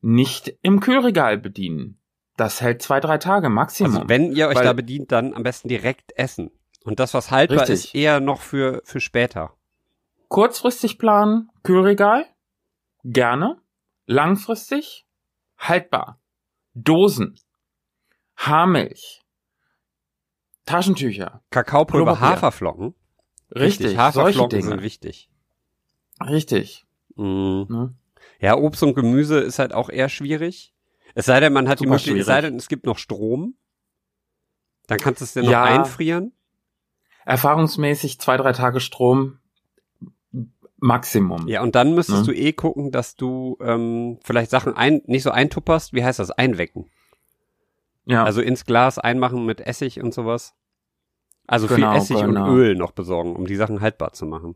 [0.01, 2.00] Nicht im Kühlregal bedienen.
[2.41, 3.95] Das hält zwei, drei Tage Maximum.
[3.95, 6.51] Also wenn ihr euch Weil- da bedient, dann am besten direkt essen.
[6.85, 7.89] Und das, was haltbar Richtig.
[7.89, 9.53] ist, eher noch für, für später.
[10.29, 12.25] Kurzfristig planen, Kühlregal,
[13.05, 13.59] gerne.
[14.07, 15.07] Langfristig,
[15.59, 16.19] haltbar.
[16.73, 17.39] Dosen,
[18.39, 19.21] Haarmilch,
[20.65, 21.43] Taschentücher.
[21.51, 22.37] Kakaopulver, Klopapier.
[22.37, 22.95] Haferflocken.
[23.55, 25.29] Richtig, solche Haferflocken sind wichtig.
[26.27, 26.87] Richtig.
[27.17, 27.67] Mhm.
[27.69, 27.95] Ne?
[28.39, 30.73] Ja, Obst und Gemüse ist halt auch eher schwierig.
[31.15, 33.55] Es sei denn, man hat die Super Möglichkeit, es sei denn, es gibt noch Strom.
[34.87, 35.65] Dann kannst du es dir noch Ja.
[35.65, 36.33] einfrieren.
[37.25, 39.39] Erfahrungsmäßig zwei, drei Tage Strom
[40.79, 41.47] Maximum.
[41.47, 42.33] Ja, und dann müsstest Ne?
[42.33, 46.31] du eh gucken, dass du ähm, vielleicht Sachen ein, nicht so eintupperst, wie heißt das,
[46.31, 46.91] einwecken.
[48.07, 48.25] ja.
[48.25, 50.55] Also ins Glas einmachen mit Essig und sowas.
[51.47, 52.47] Also Genau, viel Essig genau.
[52.47, 54.55] und Öl noch besorgen, um die Sachen haltbar zu machen.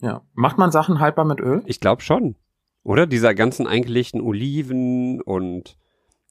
[0.00, 0.22] ja.
[0.32, 1.62] Macht man Sachen haltbar mit Öl?
[1.66, 2.36] Ich glaube schon.
[2.84, 3.06] Oder?
[3.06, 5.76] Dieser ganzen eingelegten Oliven und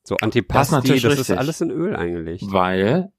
[0.03, 1.37] so Antipasti, das ist richtig.
[1.39, 2.43] alles in Öl eingelegt.
[2.47, 3.11] Weil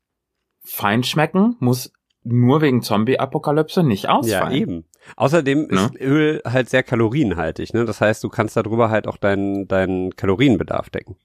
[0.64, 1.92] Feinschmecken muss
[2.22, 4.52] nur wegen Zombie-Apokalypse nicht Ja, ausfallen.
[4.56, 4.84] eben.
[5.16, 5.90] Außerdem Ne?
[5.92, 7.84] ist Öl halt sehr kalorienhaltig, ne?
[7.84, 11.16] Das heißt, du kannst darüber halt auch deinen, deinen Kalorienbedarf decken.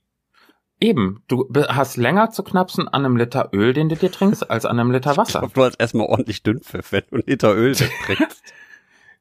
[0.82, 1.24] Eben.
[1.28, 4.80] Du hast länger zu knapsen an einem Liter Öl, den du dir trinkst, als an
[4.80, 5.40] einem Liter Ich Wasser.
[5.40, 8.42] glaub, du hast erstmal ordentlich Dünnpfiff, wenn du einen Liter Öl wegtrinkst.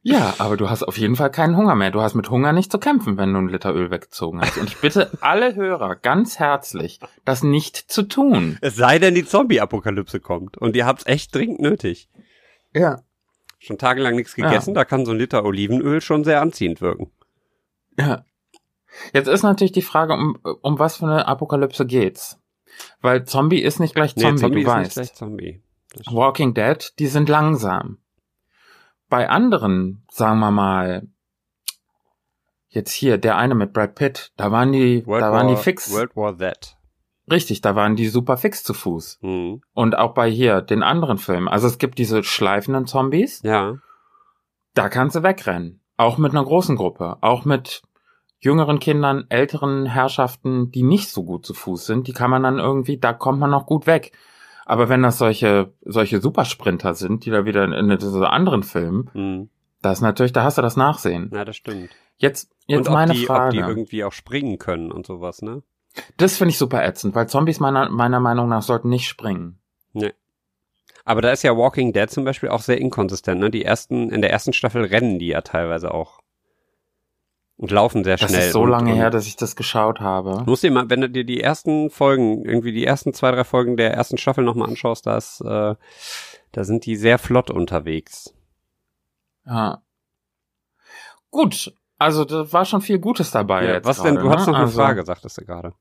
[0.02, 1.90] Ja, aber du hast auf jeden Fall keinen Hunger mehr.
[1.90, 4.56] Du hast mit Hunger nicht zu kämpfen, wenn du einen Liter Öl weggezogen hast.
[4.56, 8.58] Und ich bitte alle Hörer ganz herzlich, das nicht zu tun.
[8.60, 12.08] es sei denn, die Zombie-Apokalypse kommt und ihr habt's echt dringend nötig.
[12.74, 13.00] Ja.
[13.58, 14.48] Schon tagelang nichts Ja.
[14.48, 17.10] gegessen, da kann so ein Liter Olivenöl schon sehr anziehend wirken.
[17.98, 18.24] Ja.
[19.12, 22.38] Jetzt ist natürlich die Frage, um, um was für eine Apokalypse geht's?
[23.00, 24.94] Weil Zombie ist nicht gleich Zombie, nee, Zombie du ist nicht weißt.
[24.94, 25.62] gleich Zombie.
[26.10, 27.98] Walking Dead, die sind langsam.
[29.08, 31.08] Bei anderen, sagen wir mal,
[32.68, 35.60] jetzt hier, der eine mit Brad Pitt, da waren die, World da waren War, die
[35.62, 35.92] fix.
[35.92, 36.76] World War That.
[37.30, 39.18] Richtig, da waren die super fix zu Fuß.
[39.22, 39.62] Mhm.
[39.74, 41.48] Und auch bei hier, den anderen Filmen.
[41.48, 43.76] Also es gibt diese schleifenden Zombies, Ja.
[44.74, 45.80] da kannst du wegrennen.
[45.96, 47.16] Auch mit einer großen Gruppe.
[47.20, 47.82] Auch mit
[48.40, 52.58] jüngeren Kindern, älteren Herrschaften, die nicht so gut zu Fuß sind, die kann man dann
[52.58, 54.12] irgendwie, da kommt man noch gut weg.
[54.68, 59.10] Aber wenn das solche, solche Supersprinter sind, die da wieder in, in so anderen Filmen,
[59.14, 59.48] Mhm.
[59.82, 61.30] das ist natürlich, da hast du das Nachsehen.
[61.34, 61.88] Ja, das stimmt.
[62.18, 63.46] Jetzt, jetzt und ob meine die, Frage.
[63.46, 65.62] ob die irgendwie auch springen können und sowas, ne?
[66.18, 69.58] das finde ich super ätzend, weil Zombies meiner, meiner Meinung nach sollten nicht springen.
[71.04, 73.50] Aber da ist ja Walking Dead zum Beispiel auch sehr inkonsistent, ne?
[73.50, 76.20] Die ersten, in der ersten Staffel rennen die ja teilweise auch.
[77.58, 78.46] Und laufen sehr Das schnell.
[78.46, 80.44] ist so und, lange und her, dass ich das geschaut habe.
[80.46, 83.76] Musst dir mal, wenn du dir die ersten Folgen, irgendwie die ersten zwei, drei Folgen
[83.76, 85.74] der ersten Staffel nochmal anschaust, da ist, äh,
[86.52, 88.32] da sind die sehr flott unterwegs.
[89.44, 89.82] Ja.
[91.32, 93.64] Gut, also da war schon viel Gutes dabei.
[93.66, 94.14] Ja, jetzt was denn?
[94.14, 94.52] gerade, Du hast ne?
[94.52, 95.74] noch eine also, Frage, sagtest du gerade.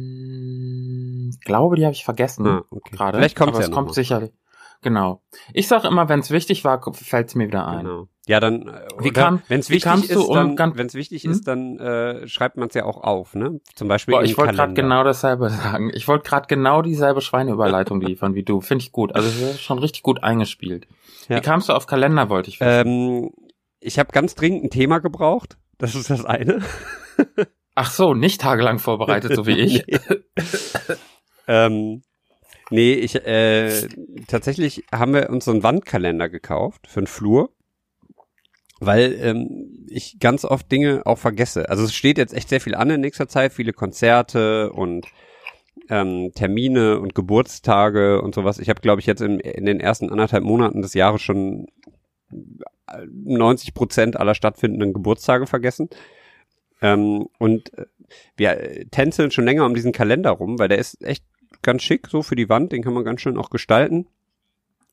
[0.00, 2.96] Ähm, ich glaube, die habe ich vergessen Ah, okay.
[2.96, 3.18] gerade.
[3.18, 4.32] Vielleicht kommt ja es noch kommt sicherlich.
[4.82, 5.22] Genau.
[5.52, 7.84] Ich sag immer, wenn es wichtig war, fällt es mir wieder ein.
[7.84, 8.08] Genau.
[8.26, 10.86] Ja, dann, äh, Wie kam- wenn es wichtig kamst du ist, um dann, ganz- wenn
[10.86, 11.30] es wichtig Hm?
[11.32, 13.60] ist, dann äh, schreibt man es ja auch auf, ne?
[13.74, 15.90] Zum Beispiel Boah, ich wollte gerade genau dasselbe sagen.
[15.92, 18.60] Ich wollte gerade genau dieselbe Schweineüberleitung liefern wie du.
[18.62, 19.14] Finde ich gut.
[19.14, 20.86] Also ist schon richtig gut eingespielt.
[21.28, 21.36] Ja.
[21.36, 22.86] Wie kamst du auf Kalender, wollte ich wissen.
[22.86, 23.30] Ähm,
[23.80, 25.58] ich habe ganz dringend ein Thema gebraucht.
[25.78, 26.60] Das ist das eine.
[27.74, 29.84] Ach so, nicht tagelang vorbereitet, so wie ich.
[31.48, 32.02] ähm,
[32.70, 33.88] nee, ich äh,
[34.26, 37.50] tatsächlich haben wir uns so einen Wandkalender gekauft für den Flur,
[38.80, 41.68] weil ähm, ich ganz oft Dinge auch vergesse.
[41.68, 45.06] Also es steht jetzt echt sehr viel an in nächster Zeit, viele Konzerte und
[45.88, 48.58] ähm, Termine und Geburtstage und sowas.
[48.58, 51.66] Ich habe, glaube ich, jetzt in, in den ersten anderthalb Monaten des Jahres schon
[53.12, 55.88] 90 Prozent aller stattfindenden Geburtstage vergessen.
[56.82, 57.86] Ähm, und äh,
[58.36, 61.24] wir äh, tänzeln schon länger um diesen Kalender rum, weil der ist echt
[61.62, 64.06] ganz schick so für die Wand, den kann man ganz schön auch gestalten.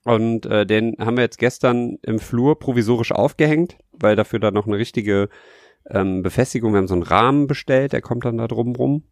[0.03, 4.65] Und äh, den haben wir jetzt gestern im Flur provisorisch aufgehängt, weil dafür da noch
[4.67, 5.27] eine richtige
[5.89, 9.03] ähm, Befestigung, wir haben so einen Rahmen bestellt, der kommt dann da drum rum.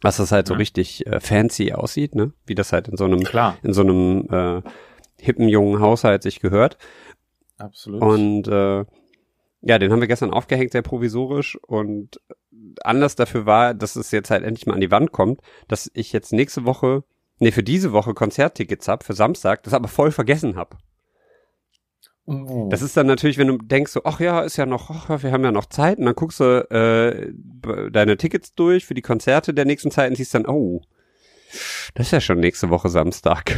[0.00, 0.58] Was das halt so Ja.
[0.58, 2.32] richtig äh, fancy aussieht, ne?
[2.46, 4.62] Wie das halt in so einem, Klar, in so einem äh,
[5.20, 6.78] hippen jungen Haushalt sich gehört.
[7.58, 8.00] absolut.
[8.00, 8.84] Und äh,
[9.60, 11.58] ja, den haben wir gestern aufgehängt, sehr provisorisch.
[11.66, 12.20] Und
[12.82, 16.12] Anlass dafür war, dass es jetzt halt endlich mal an die Wand kommt, dass ich
[16.12, 17.04] jetzt nächste Woche,
[17.38, 20.78] nee, für diese Woche Konzerttickets hab für Samstag, das aber voll vergessen hab.
[22.26, 22.68] Uh.
[22.68, 25.32] Das ist dann natürlich, wenn du denkst so, ach ja, ist ja noch, ach, wir
[25.32, 27.32] haben ja noch Zeit, und dann guckst du äh,
[27.90, 30.82] deine Tickets durch für die Konzerte der nächsten Zeit und siehst dann, oh,
[31.94, 33.56] das ist ja schon nächste Woche Samstag.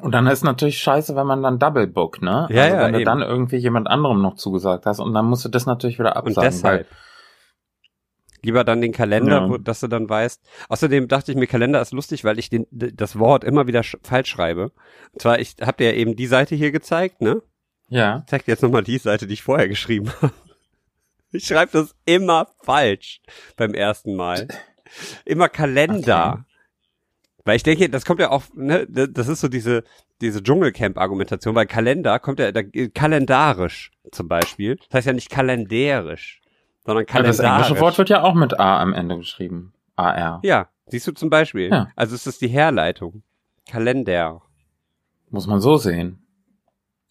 [0.00, 2.46] Und dann ist natürlich scheiße, wenn man dann Double Book, ne?
[2.50, 3.06] Ja, also ja, wenn du eben.
[3.06, 6.36] dann irgendwie jemand anderem noch zugesagt hast und dann musst du das natürlich wieder Und
[6.36, 6.86] deshalb.
[8.42, 9.48] Lieber dann den Kalender, Ja.
[9.50, 10.40] wo, dass du dann weißt.
[10.70, 13.96] Außerdem dachte ich mir, Kalender ist lustig, weil ich den, das Wort immer wieder sch
[14.02, 14.72] falsch schreibe.
[15.12, 17.42] Und zwar, ich habe dir ja eben die Seite hier gezeigt, ne?
[17.88, 18.18] Ja.
[18.24, 20.32] Ich zeig dir jetzt nochmal die Seite, die ich vorher geschrieben habe.
[21.32, 23.20] Ich schreibe das immer falsch
[23.56, 24.48] beim ersten Mal.
[25.24, 26.44] Immer Kalender.
[27.44, 29.84] Weil ich denke, das kommt ja auch, ne, das ist so diese,
[30.20, 32.62] diese Dschungelcamp-Argumentation, weil Kalender kommt ja, da,
[32.94, 34.76] kalendarisch zum Beispiel.
[34.88, 36.40] Das heißt ja nicht kalendärisch,
[36.84, 37.66] sondern Aber das kalendarisch.
[37.68, 39.72] englische Wort wird ja auch mit A am Ende geschrieben.
[39.96, 40.40] AR.
[40.42, 41.70] Ja, siehst du zum Beispiel.
[41.70, 41.88] Ja.
[41.96, 43.22] Also es ist die Herleitung.
[43.68, 44.42] Kalender.
[45.30, 46.26] Muss man so sehen.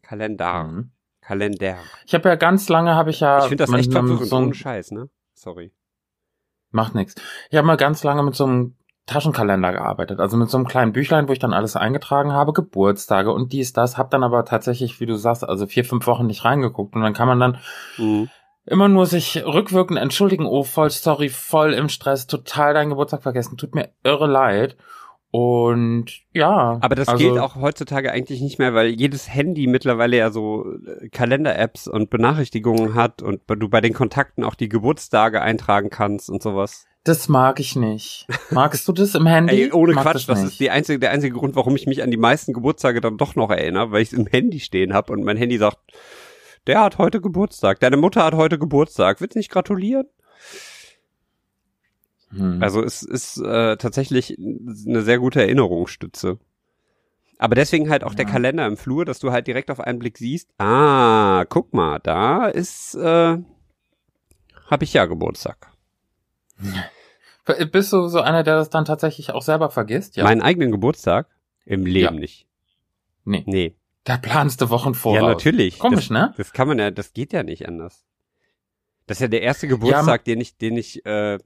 [0.04, 0.64] Kalender.
[0.64, 0.92] Mhm.
[1.22, 1.78] Kalender.
[2.06, 4.54] Ich habe ja ganz lange, habe ich ja Ich finde das echt verwirrend, so ein-
[4.54, 5.10] Scheiß, ne?
[5.34, 5.72] Sorry.
[6.72, 7.16] Macht nichts.
[7.50, 8.76] Ich habe mal ganz lange mit so einem
[9.10, 13.34] Taschenkalender gearbeitet, also mit so einem kleinen Büchlein, wo ich dann alles eingetragen habe, Geburtstage
[13.34, 16.46] und dies, das, hab dann aber tatsächlich, wie du sagst, also vier, fünf Wochen nicht
[16.46, 17.58] reingeguckt und dann kann man dann
[17.98, 18.30] Mhm.
[18.66, 23.58] immer nur sich rückwirkend entschuldigen, oh, voll sorry, voll im Stress, total deinen Geburtstag vergessen,
[23.58, 24.78] tut mir irre leid.
[25.32, 26.80] Und ja.
[26.82, 30.66] Aber das also, gilt auch heutzutage eigentlich nicht mehr, weil jedes Handy mittlerweile ja so
[30.66, 36.32] äh, Kalender-Apps und Benachrichtigungen hat und du bei den Kontakten auch die Geburtstage eintragen kannst
[36.32, 36.88] und sowas.
[37.04, 38.28] Das mag ich nicht.
[38.52, 39.64] Magst du das im Handy?
[39.64, 40.52] Ey, ohne Mag Quatsch, das, nicht.
[40.52, 43.36] ist die einzige, der einzige Grund, warum ich mich an die meisten Geburtstage dann doch
[43.36, 45.80] noch erinnere, weil ich es im Handy stehen habe und mein Handy sagt,
[46.68, 50.08] der hat heute Geburtstag, deine Mutter hat heute Geburtstag, willst du nicht gratulieren?
[52.32, 52.62] Hm.
[52.62, 56.38] Also es ist äh, tatsächlich eine sehr gute Erinnerungsstütze.
[57.40, 58.32] Aber deswegen halt auch der Ja.
[58.32, 62.48] Kalender im Flur, dass du halt direkt auf einen Blick siehst, ah, guck mal, da
[62.48, 63.38] ist, äh,
[64.70, 65.69] habe ich ja Geburtstag.
[67.72, 70.16] Bist du so einer, der das dann tatsächlich auch selber vergisst?
[70.18, 70.24] Ja.
[70.24, 71.28] Meinen eigenen Geburtstag?
[71.66, 72.20] Im Leben Ja.
[72.20, 72.48] nicht.
[73.26, 73.44] nee.
[73.46, 73.76] Nee.
[74.06, 75.16] Da planst du Wochen voraus.
[75.18, 75.78] Ja, natürlich.
[75.78, 76.34] Komisch, das, ne?
[76.38, 78.06] Das kann man ja, das geht ja nicht anders.
[79.06, 81.38] Das ist ja der erste Geburtstag, den ich, den ich äh,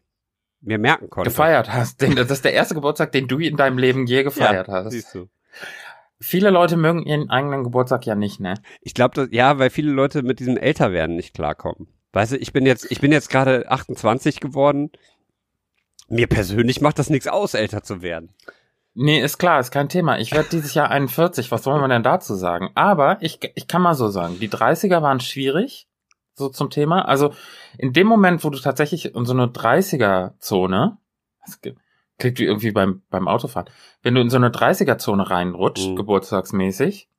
[0.62, 1.30] mir merken konnte.
[1.30, 2.02] Gefeiert hast.
[2.02, 4.92] Den, das ist der erste Geburtstag, den du in deinem Leben je gefeiert ja, hast.
[4.92, 5.28] Siehst du.
[6.20, 8.54] Viele Leute mögen ihren eigenen Geburtstag ja nicht, ne?
[8.82, 11.88] Ich glaube, ja, weil viele Leute mit diesem Älterwerden nicht klarkommen.
[12.14, 14.92] Weißt du, ich bin jetzt, ich bin jetzt gerade 28 geworden.
[16.08, 18.34] Mir persönlich macht das nichts aus, älter zu werden.
[18.94, 20.20] Nee, ist klar, ist kein Thema.
[20.20, 21.52] Ich werde dieses Jahr 41.
[21.52, 22.70] Was soll man denn dazu sagen?
[22.76, 25.88] Aber ich, ich kann mal so sagen, die 30er waren schwierig,
[26.36, 27.06] so zum Thema.
[27.08, 27.34] Also
[27.80, 30.98] in dem Moment, wo du tatsächlich in so eine 30er-Zone,
[31.44, 31.60] das
[32.20, 33.70] klingt wie irgendwie beim, beim Autofahren,
[34.04, 35.96] wenn du in so eine 30er-Zone reinrutscht, Mhm.
[35.96, 37.10] geburtstagsmäßig,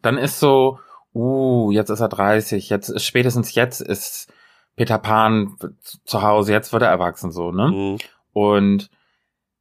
[0.00, 0.78] dann ist so,
[1.16, 4.32] uh, jetzt ist er 30, jetzt spätestens jetzt ist
[4.76, 5.56] Peter Pan
[6.04, 7.68] zu Hause, jetzt wird er erwachsen, so, ne?
[7.68, 7.98] Mhm.
[8.32, 8.90] Und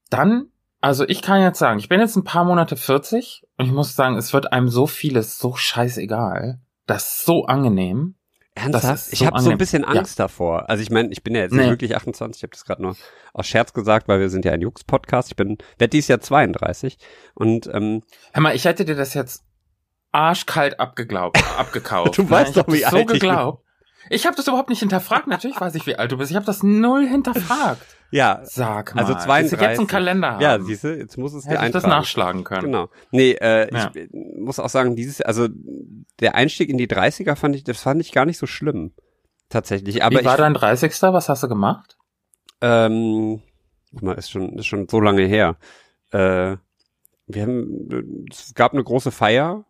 [0.10, 0.48] dann,
[0.82, 3.96] also ich kann jetzt sagen, ich bin jetzt ein paar Monate 40 und ich muss
[3.96, 6.60] sagen, es wird einem so vieles so scheißegal.
[6.86, 8.16] Das ist so angenehm.
[8.54, 9.08] Ernsthaft?
[9.08, 9.90] ist ich so habe so ein bisschen Ja.
[9.90, 10.70] Angst davor.
[10.70, 11.70] Also ich meine, ich bin ja jetzt nicht Nee.
[11.70, 12.96] wirklich 28, ich habe das gerade nur
[13.34, 15.30] aus Scherz gesagt, weil wir sind ja ein Jux-Podcast.
[15.30, 16.98] Ich bin, werde dieses Jahr 32
[17.34, 18.02] und ähm,
[18.34, 19.44] Hör mal, ich hätte dir das jetzt
[20.16, 22.18] arschkalt abgeglaubt, abgekauft.
[22.18, 22.30] Du ne?
[22.30, 23.20] weißt hab doch, wie das so alt ich bin.
[23.20, 23.64] geglaubt.
[24.10, 25.28] Ich habe das überhaupt nicht hinterfragt.
[25.28, 26.30] Natürlich weiß ich, wie alt du bist.
[26.30, 27.82] Ich habe das null hinterfragt.
[28.12, 29.02] ja, Sag mal.
[29.02, 29.80] Also Dass wir jetzt 32.
[29.80, 30.42] einen Kalender haben.
[30.42, 32.66] ja, siehst du, jetzt muss es dir hätte ich das nachschlagen können.
[32.66, 32.90] Genau.
[33.12, 33.92] Nee, äh, Ja.
[33.96, 35.48] ich muss auch sagen, dieses, also
[36.20, 38.94] der Einstieg in die 30er fand ich, das fand ich gar nicht so schlimm.
[39.50, 40.04] Tatsächlich.
[40.04, 40.92] Aber wie war ich, dein 30.
[41.02, 41.98] Was hast du gemacht?
[42.62, 43.42] ähm,
[43.92, 45.58] guck mal, ist schon, ist schon so lange her.
[46.12, 46.58] Äh,
[47.28, 49.66] wir haben, es gab eine große Feier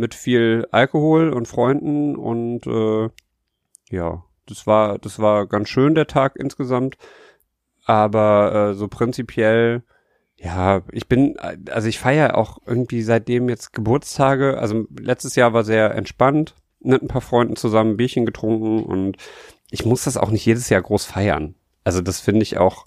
[0.00, 3.10] mit viel Alkohol und Freunden und äh,
[3.90, 6.96] ja, das war, das war ganz schön der Tag insgesamt.
[7.84, 9.82] Aber äh, so prinzipiell,
[10.36, 11.36] ja, ich bin,
[11.70, 14.58] also ich feiere auch irgendwie seitdem jetzt Geburtstage.
[14.58, 19.18] Also letztes Jahr war sehr entspannt, mit ein paar Freunden zusammen ein Bierchen getrunken und
[19.70, 21.54] ich muss das auch nicht jedes Jahr groß feiern.
[21.84, 22.86] Also das finde ich auch,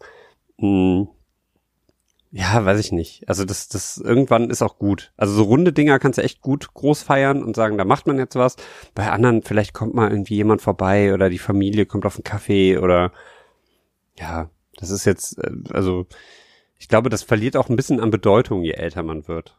[0.58, 1.08] mh,
[2.36, 3.30] ja, weiß ich nicht.
[3.30, 5.12] Also das, das irgendwann ist auch gut.
[5.18, 8.18] Also so runde Dinger kannst du echt gut groß feiern und sagen, da macht man
[8.18, 8.56] jetzt was.
[8.96, 12.80] Bei anderen vielleicht kommt mal irgendwie jemand vorbei oder die Familie kommt auf einen Kaffee
[12.80, 13.12] oder
[14.18, 16.08] ja, das ist jetzt, äh, also
[16.80, 19.56] ich glaube, das verliert auch ein bisschen an Bedeutung, je älter man wird.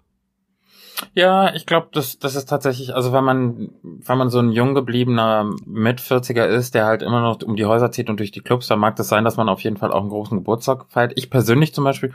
[1.13, 4.75] Ja, ich glaube, das, das ist tatsächlich, also wenn man, wenn man so ein jung
[4.75, 8.67] gebliebener Mit-40er ist, der halt immer noch um die Häuser zieht und durch die Clubs,
[8.67, 11.13] dann mag das sein, dass man auf jeden Fall auch einen großen Geburtstag feiert.
[11.15, 12.13] Ich persönlich zum Beispiel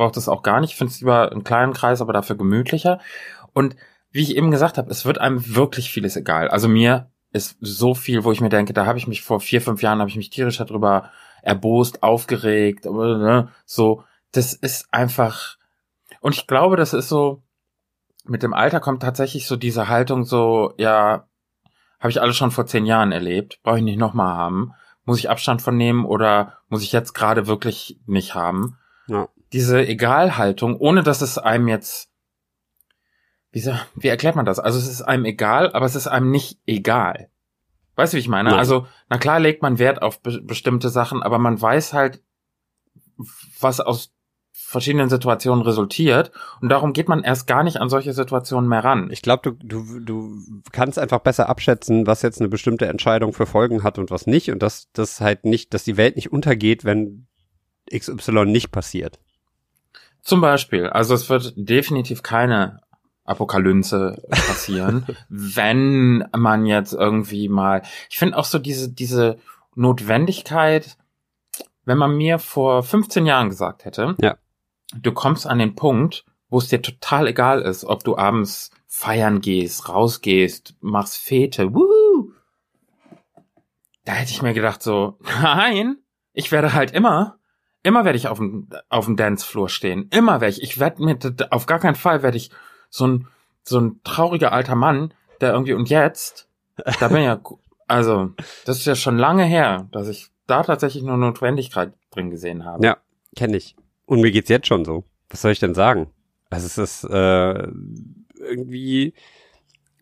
[0.00, 0.70] brauche das auch gar nicht.
[0.70, 3.00] Ich finde es lieber einen kleinen Kreis, aber dafür gemütlicher.
[3.52, 3.76] Und
[4.10, 6.48] wie ich eben gesagt habe, es wird einem wirklich vieles egal.
[6.48, 9.60] Also mir ist so viel, wo ich mir denke, da habe ich mich vor vier,
[9.60, 11.10] fünf Jahren, habe ich mich tierisch darüber
[11.42, 15.58] erbost, aufgeregt, aber, ne, so, das ist einfach,
[16.22, 17.42] und ich glaube, das ist so,
[18.24, 21.26] mit dem Alter kommt tatsächlich so diese Haltung so, ja,
[21.98, 24.72] habe ich alles schon vor zehn Jahren erlebt, brauche ich nicht nochmal haben,
[25.04, 28.78] muss ich Abstand von nehmen oder muss ich jetzt gerade wirklich nicht haben.
[29.06, 29.28] Ja.
[29.52, 32.10] Diese Egalhaltung, ohne dass es einem jetzt,
[33.50, 34.58] wie, so, wie erklärt man das?
[34.58, 37.30] Also es ist einem egal, aber es ist einem nicht egal.
[37.96, 38.50] Weißt du, wie ich meine?
[38.50, 38.58] Nein.
[38.58, 42.22] Also, na klar legt man Wert auf be bestimmte Sachen, aber man weiß halt,
[43.60, 44.12] was aus
[44.52, 46.30] verschiedenen Situationen resultiert.
[46.60, 49.10] Und darum geht man erst gar nicht an solche Situationen mehr ran.
[49.10, 53.46] Ich glaube, du, du, du kannst einfach besser abschätzen, was jetzt eine bestimmte Entscheidung für
[53.46, 54.50] Folgen hat und was nicht.
[54.50, 57.26] Und dass das halt nicht, dass die Welt nicht untergeht, wenn
[57.92, 59.18] XY nicht passiert.
[60.30, 62.78] Zum Beispiel, also es wird definitiv keine
[63.24, 69.38] Apokalypse passieren, wenn man jetzt irgendwie mal, ich finde auch so diese, diese
[69.74, 70.96] Notwendigkeit,
[71.84, 74.36] wenn man mir vor 15 Jahren gesagt hätte, Ja.
[74.94, 79.40] du kommst an den Punkt, wo es dir total egal ist, ob du abends feiern
[79.40, 82.30] gehst, rausgehst, machst Fete, wuhu,
[84.04, 85.96] da hätte ich mir gedacht so, nein,
[86.32, 87.39] ich werde halt immer,
[87.82, 91.18] immer werde ich auf dem, auf dem Dancefloor stehen, immer werde ich, ich werde mir,
[91.50, 92.50] auf gar keinen Fall werde ich
[92.88, 93.28] so ein,
[93.62, 96.48] so ein trauriger alter Mann, der irgendwie, und jetzt,
[96.98, 97.40] da bin ich ja,
[97.86, 98.30] also,
[98.64, 102.84] das ist ja schon lange her, dass ich da tatsächlich nur Notwendigkeit drin gesehen habe.
[102.84, 102.98] Ja,
[103.36, 103.76] kenne ich.
[104.06, 105.04] Und mir geht's jetzt schon so.
[105.28, 106.10] Was soll ich denn sagen?
[106.50, 107.68] Also es ist äh,
[108.34, 109.14] irgendwie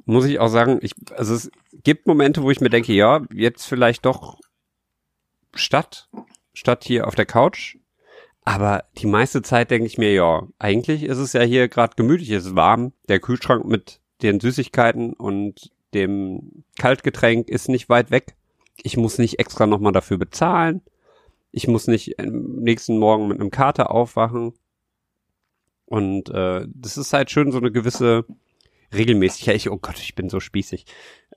[0.06, 1.50] muss ich auch sagen, ich also es
[1.84, 4.38] gibt Momente, wo ich mir denke, ja, jetzt vielleicht doch
[5.54, 6.08] statt
[6.58, 7.76] statt hier auf der Couch.
[8.44, 12.30] Aber die meiste Zeit denke ich mir, ja, eigentlich ist es ja hier gerade gemütlich,
[12.30, 18.34] es ist warm, der Kühlschrank mit den Süßigkeiten und dem Kaltgetränk ist nicht weit weg.
[18.82, 20.82] Ich muss nicht extra nochmal dafür bezahlen.
[21.50, 24.54] Ich muss nicht am nächsten Morgen mit einem Kater aufwachen.
[25.86, 28.24] Und äh, das ist halt schön so eine gewisse
[28.94, 29.56] Regelmäßigkeit.
[29.56, 30.86] Ich, oh Gott, ich bin so spießig.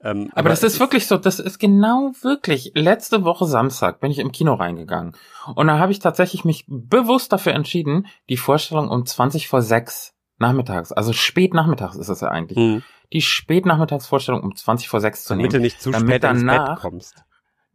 [0.02, 2.72] Ähm, Aber, das ist wirklich so, das ist genau wirklich.
[2.74, 5.14] Letzte Woche Samstag bin ich im Kino reingegangen.
[5.54, 10.14] Und da habe ich tatsächlich mich bewusst dafür entschieden, die Vorstellung um 20 vor 6
[10.38, 12.82] nachmittags, also spät nachmittags ist es ja eigentlich, Hm.
[13.12, 15.50] die Spätnachmittagsvorstellung um 20 vor 6 zu nehmen.
[15.50, 17.22] Damit du nicht zu damit spät ins Bett danach- kommst.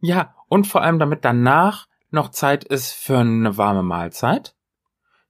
[0.00, 4.54] Ja, und vor allem, damit danach noch Zeit ist für eine warme Mahlzeit.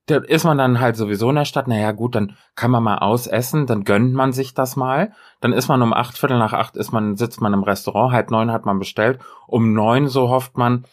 [0.08, 2.98] Da ist man dann halt sowieso in der Stadt, naja gut, dann kann man mal
[2.98, 5.12] ausessen, dann gönnt man sich das mal.
[5.40, 8.30] Dann ist man um acht, Viertel nach acht ist man, sitzt man im Restaurant, halb
[8.30, 9.20] neun hat man bestellt.
[9.46, 10.86] Um neun, so hofft man,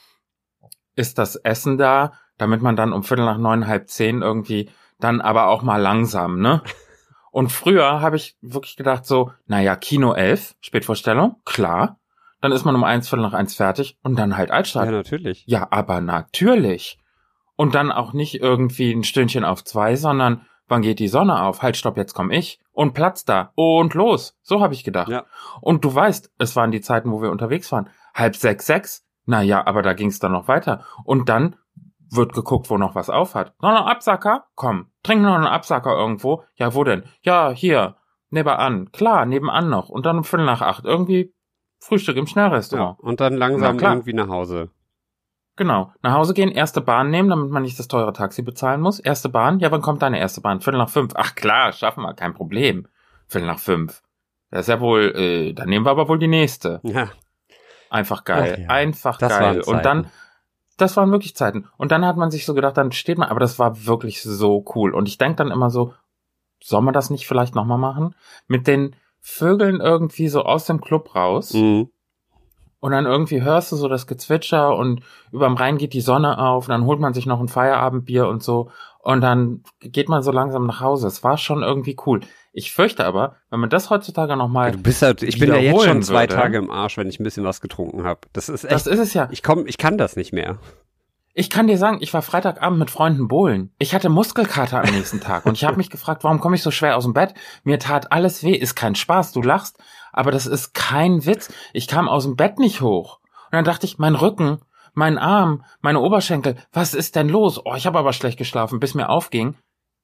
[0.96, 5.22] ist das Essen da, damit man dann um Viertel nach neun, halb zehn irgendwie dann
[5.22, 6.62] aber auch mal langsam, ne?
[7.32, 12.00] Und früher habe ich wirklich gedacht so, naja, Kino 11, Spätvorstellung, klar.
[12.40, 14.90] Dann ist man um eins, Viertel nach eins fertig und dann halt Ja, Altstadt.
[14.90, 15.44] natürlich.
[15.48, 16.98] Ja, aber natürlich.
[17.56, 21.62] Und dann auch nicht irgendwie ein Stündchen auf zwei, sondern wann geht die Sonne auf?
[21.62, 22.60] Halt, stopp, jetzt komm ich.
[22.72, 23.52] Und Platz da.
[23.56, 24.38] Und los.
[24.42, 25.10] So habe ich gedacht.
[25.10, 25.26] Ja.
[25.62, 27.90] Und du weißt, es waren die Zeiten, wo wir unterwegs waren.
[28.14, 29.06] Halb sechs, sechs.
[29.26, 30.84] Na ja, aber da ging es dann noch weiter.
[31.04, 31.56] Und dann
[32.12, 33.54] wird geguckt, wo noch was auf hat.
[33.62, 34.46] Noch ein Absacker?
[34.56, 36.44] Komm, trink noch einen Absacker irgendwo.
[36.56, 37.04] Ja, wo denn?
[37.22, 37.96] Ja, hier,
[38.30, 38.92] nebenan.
[38.92, 39.90] Klar, nebenan noch.
[39.90, 40.86] Und dann um Viertel nach acht.
[40.86, 41.34] Irgendwie
[41.80, 42.30] Frühstück im Ja.
[42.32, 43.00] Schnellrestaurant.
[43.00, 44.70] Und dann langsam irgendwie nach Hause.
[45.58, 45.94] Genau.
[46.02, 49.00] Nach Hause gehen, erste Bahn nehmen, damit man nicht das teure Taxi bezahlen muss.
[49.00, 49.60] Erste Bahn?
[49.60, 50.60] Ja, wann kommt deine erste Bahn?
[50.60, 51.14] Viertel nach fünf.
[51.16, 52.88] Ach klar, schaffen wir, kein Problem.
[53.28, 54.02] Viertel nach fünf.
[54.52, 56.82] Das ist ja wohl, äh, dann nehmen wir aber wohl die nächste.
[56.84, 57.10] Ja.
[57.90, 58.62] Einfach geil.
[58.62, 59.62] Ja, Einfach das geil.
[59.62, 60.08] Und dann,
[60.78, 61.68] das waren wirklich Zeiten.
[61.78, 64.66] Und dann hat man sich so gedacht, dann steht man, aber das war wirklich so
[64.76, 64.94] cool.
[64.94, 65.94] Und ich denk dann immer so,
[66.62, 68.16] soll man das nicht vielleicht nochmal machen?
[68.48, 71.54] Mit den Vögeln irgendwie so aus dem Club raus.
[71.54, 71.90] Mhm.
[72.86, 76.68] Und dann irgendwie hörst du so das Gezwitscher und überm Rhein geht die Sonne auf
[76.68, 78.70] und dann holt man sich noch ein Feierabendbier und so
[79.00, 81.08] und dann geht man so langsam nach Hause.
[81.08, 82.22] Es war schon irgendwie cool.
[82.54, 85.84] Ich fürchte aber, wenn man das heutzutage nochmal, Du bist halt, ich bin ja jetzt
[85.84, 86.36] schon zwei würde.
[86.36, 88.20] Tage im Arsch, wenn ich ein bisschen was getrunken habe.
[88.34, 88.74] Das ist echt.
[88.74, 89.30] das ist es ja.
[89.32, 90.60] ich komm, ich kann das nicht mehr.
[91.38, 93.74] Ich kann dir sagen, ich war Freitagabend mit Freunden bowlen.
[93.78, 96.70] Ich hatte Muskelkater am nächsten Tag und ich habe mich gefragt, warum komme ich so
[96.70, 97.34] schwer aus dem Bett?
[97.64, 99.78] Mir tat alles weh, ist kein Spaß, du lachst,
[100.16, 101.52] aber das ist kein Witz.
[101.74, 103.20] Ich kam aus dem Bett nicht hoch.
[103.46, 104.60] Und dann dachte ich, mein Rücken,
[104.94, 107.62] mein Arm, meine Oberschenkel, was ist denn los?
[107.64, 109.56] Oh, ich habe aber schlecht geschlafen, bis mir aufging.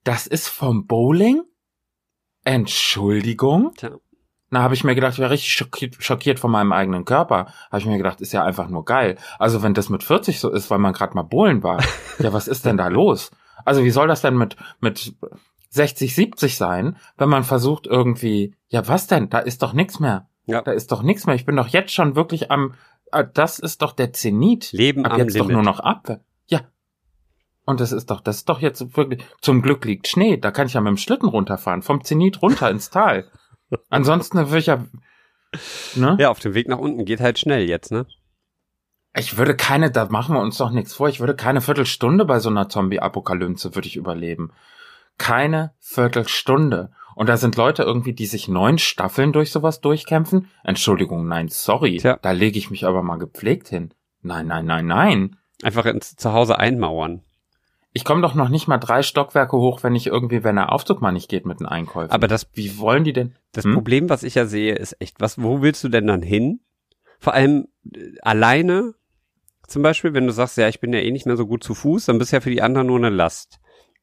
[0.04, 1.44] Das ist vom Bowling?
[2.44, 3.74] Entschuldigung?
[3.78, 3.92] Tja.
[4.50, 7.54] Na, habe ich mir gedacht, ich war richtig schockiert, schockiert von meinem eigenen Körper.
[7.68, 9.18] Habe ich mir gedacht, ist ja einfach nur geil.
[9.40, 11.82] Also wenn das mit 40 so ist, weil man gerade mal bohlen war,
[12.20, 13.32] ja, was ist denn da los?
[13.64, 15.16] Also wie soll das denn mit mit
[15.72, 19.30] 60, 70 sein, wenn man versucht irgendwie, ja, was denn?
[19.30, 20.30] Da ist doch nichts mehr.
[20.46, 20.62] Ja.
[20.62, 21.36] Da ist doch nichts mehr.
[21.36, 22.76] Ich bin doch jetzt schon wirklich am,
[23.12, 24.72] äh, das ist doch der Zenit.
[24.74, 25.50] Leben Ab am jetzt Limit.
[25.50, 26.20] doch nur noch ab.
[26.48, 26.62] Ja.
[27.66, 30.68] Und das ist doch, das ist doch jetzt wirklich, zum Glück liegt Schnee, da kann
[30.68, 33.32] ich ja mit dem Schlitten runterfahren, vom Zenit runter ins Tal.
[33.90, 34.86] Ansonsten würde ich ja,
[35.96, 36.18] ne?
[36.20, 38.06] Ja, auf dem Weg nach unten geht halt schnell jetzt, ne?
[39.16, 42.40] Ich würde keine, da machen wir uns doch nichts vor, ich würde keine Viertelstunde bei
[42.40, 44.52] so einer Zombie-Apokalypse würde ich überleben.
[45.22, 46.92] Keine Viertelstunde.
[47.16, 50.48] Und da sind Leute irgendwie, die sich neun Staffeln durch sowas durchkämpfen.
[50.64, 51.98] Entschuldigung, nein, sorry.
[51.98, 52.18] Tja.
[52.22, 53.94] Da lege ich mich aber mal gepflegt hin.
[54.22, 55.36] Nein, nein, nein, nein.
[55.62, 57.22] Einfach ins Zuhause einmauern.
[57.94, 61.02] Ich komme doch noch nicht mal drei Stockwerke hoch, wenn ich irgendwie, wenn der Aufzug
[61.02, 62.12] mal nicht geht mit den Einkäufen.
[62.12, 63.36] Aber das, wie wollen die denn?
[63.52, 63.74] das Hm?
[63.74, 66.62] Problem, was ich ja sehe, ist echt, was, wo willst du denn dann hin?
[67.20, 68.96] Vor allem äh, alleine,
[69.68, 71.76] zum Beispiel, wenn du sagst, ja, ich bin ja eh nicht mehr so gut zu
[71.76, 73.60] Fuß, dann bist ja für die anderen nur eine Last.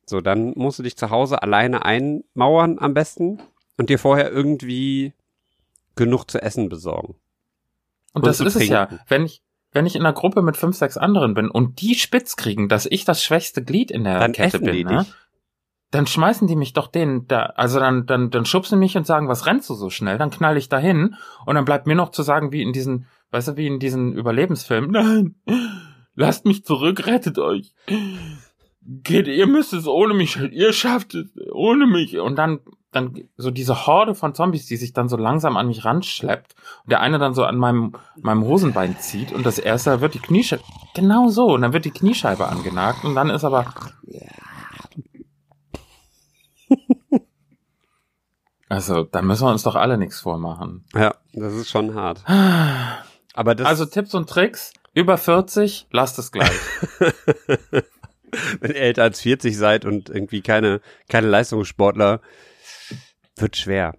[0.09, 3.41] So, dann musst du dich zu Hause alleine einmauern am besten
[3.77, 5.13] und dir vorher irgendwie
[5.97, 7.17] genug zu essen besorgen.
[8.13, 8.87] Und Und das ist es ja.
[8.87, 9.05] trinken.
[9.09, 9.43] Wenn ich,
[9.73, 12.87] wenn ich in einer Gruppe mit fünf, sechs anderen bin und die spitz kriegen, dass
[12.87, 15.07] ich das schwächste Glied in der Dann Kette bin, ne?
[15.91, 19.29] dann schmeißen die mich doch den da, also dann, dann, dann schubsen mich und sagen,
[19.29, 20.19] was rennst du so schnell?
[20.19, 23.49] Dann knall ich dahin und dann bleibt mir noch zu sagen, wie in diesen, weißt
[23.49, 24.91] du, wie in diesen Überlebensfilmen,
[25.47, 25.61] nein,
[26.15, 27.75] lasst mich zurück, rettet euch.
[28.91, 32.19] Geht, ihr müsst es ohne mich, ihr schafft es ohne mich.
[32.19, 32.61] Und dann,
[32.91, 36.91] dann so diese Horde von Zombies, die sich dann so langsam an mich ranschleppt und
[36.91, 40.63] der eine dann so an meinem, meinem Hosenbein zieht und das erste wird die Kniescheibe,
[40.95, 43.67] genau so, und dann wird die Kniescheibe angenagt und dann ist aber,
[48.71, 50.87] also, da müssen wir uns doch alle nichts vormachen.
[50.95, 52.25] Ja, das ist schon hart.
[53.35, 56.59] Aber das, Also Tipps und Tricks, über 40, lasst es gleich.
[58.61, 62.21] wenn ihr älter als 40 seid und irgendwie keine, keine Leistungssportler,
[63.37, 63.95] wird schwer.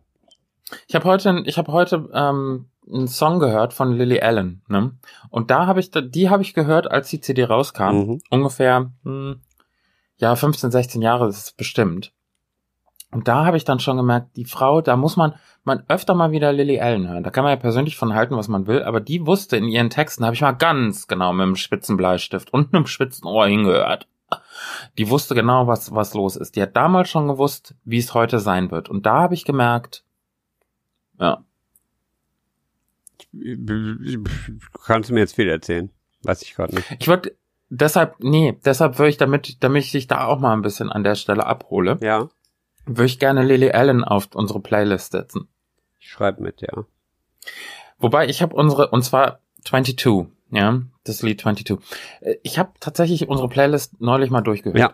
[0.87, 4.97] Ich habe heute, ich habe heute ähm, einen Song gehört von Lily Allen, ne?
[5.29, 7.95] Und da habe ich, die habe ich gehört, als die CD rauskam.
[7.95, 8.21] Mhm.
[8.29, 9.41] Ungefähr, hm,
[10.17, 12.13] ja, 15, 16 Jahre ist es bestimmt.
[13.11, 16.31] Und da habe ich dann schon gemerkt, die Frau, da muss man, man öfter mal
[16.31, 17.23] wieder Lily Allen hören.
[17.23, 19.89] Da kann man ja persönlich von halten, was man will, aber die wusste in ihren
[19.89, 24.07] Texten, habe ich mal ganz genau mit einem spitzen Bleistift und einem spitzen Ohr hingehört.
[24.97, 26.55] Die wusste genau, was, was los ist.
[26.55, 28.89] Die hat damals schon gewusst, wie es heute sein wird.
[28.89, 30.03] Und da habe ich gemerkt,
[31.19, 31.43] ja,
[33.31, 34.23] Du
[34.85, 35.91] kannst mir jetzt viel erzählen.
[36.23, 36.95] Weiß ich gerade nicht.
[36.99, 37.35] Ich würde
[37.69, 41.03] deshalb, nee, deshalb würde ich damit, damit ich dich da auch mal ein bisschen an
[41.03, 42.29] der Stelle abhole, Ja,
[42.85, 45.47] würde ich gerne Lily Allen auf unsere Playlist setzen.
[45.99, 46.85] ich schreibe mit, ja.
[47.99, 51.77] Wobei ich habe unsere, und zwar 22, ja, das Lied 22.
[52.21, 54.79] Äh, Ich habe tatsächlich unsere Playlist neulich mal durchgehört.
[54.79, 54.93] Ja.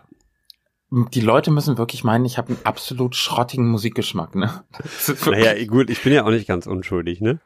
[0.90, 4.64] Die Leute müssen wirklich meinen, ich habe einen absolut schrottigen Musikgeschmack, ne?
[5.26, 7.40] Naja, gut, ich bin ja auch nicht ganz unschuldig, ne?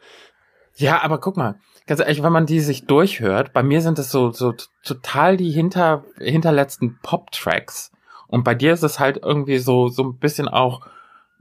[0.76, 4.10] Ja, aber guck mal, ganz ehrlich, wenn man die sich durchhört, bei mir sind es
[4.10, 4.54] so, so
[4.84, 7.92] total die hinter, hinterletzten Pop-Tracks.
[8.28, 10.86] Und bei dir ist es halt irgendwie so, so ein bisschen auch,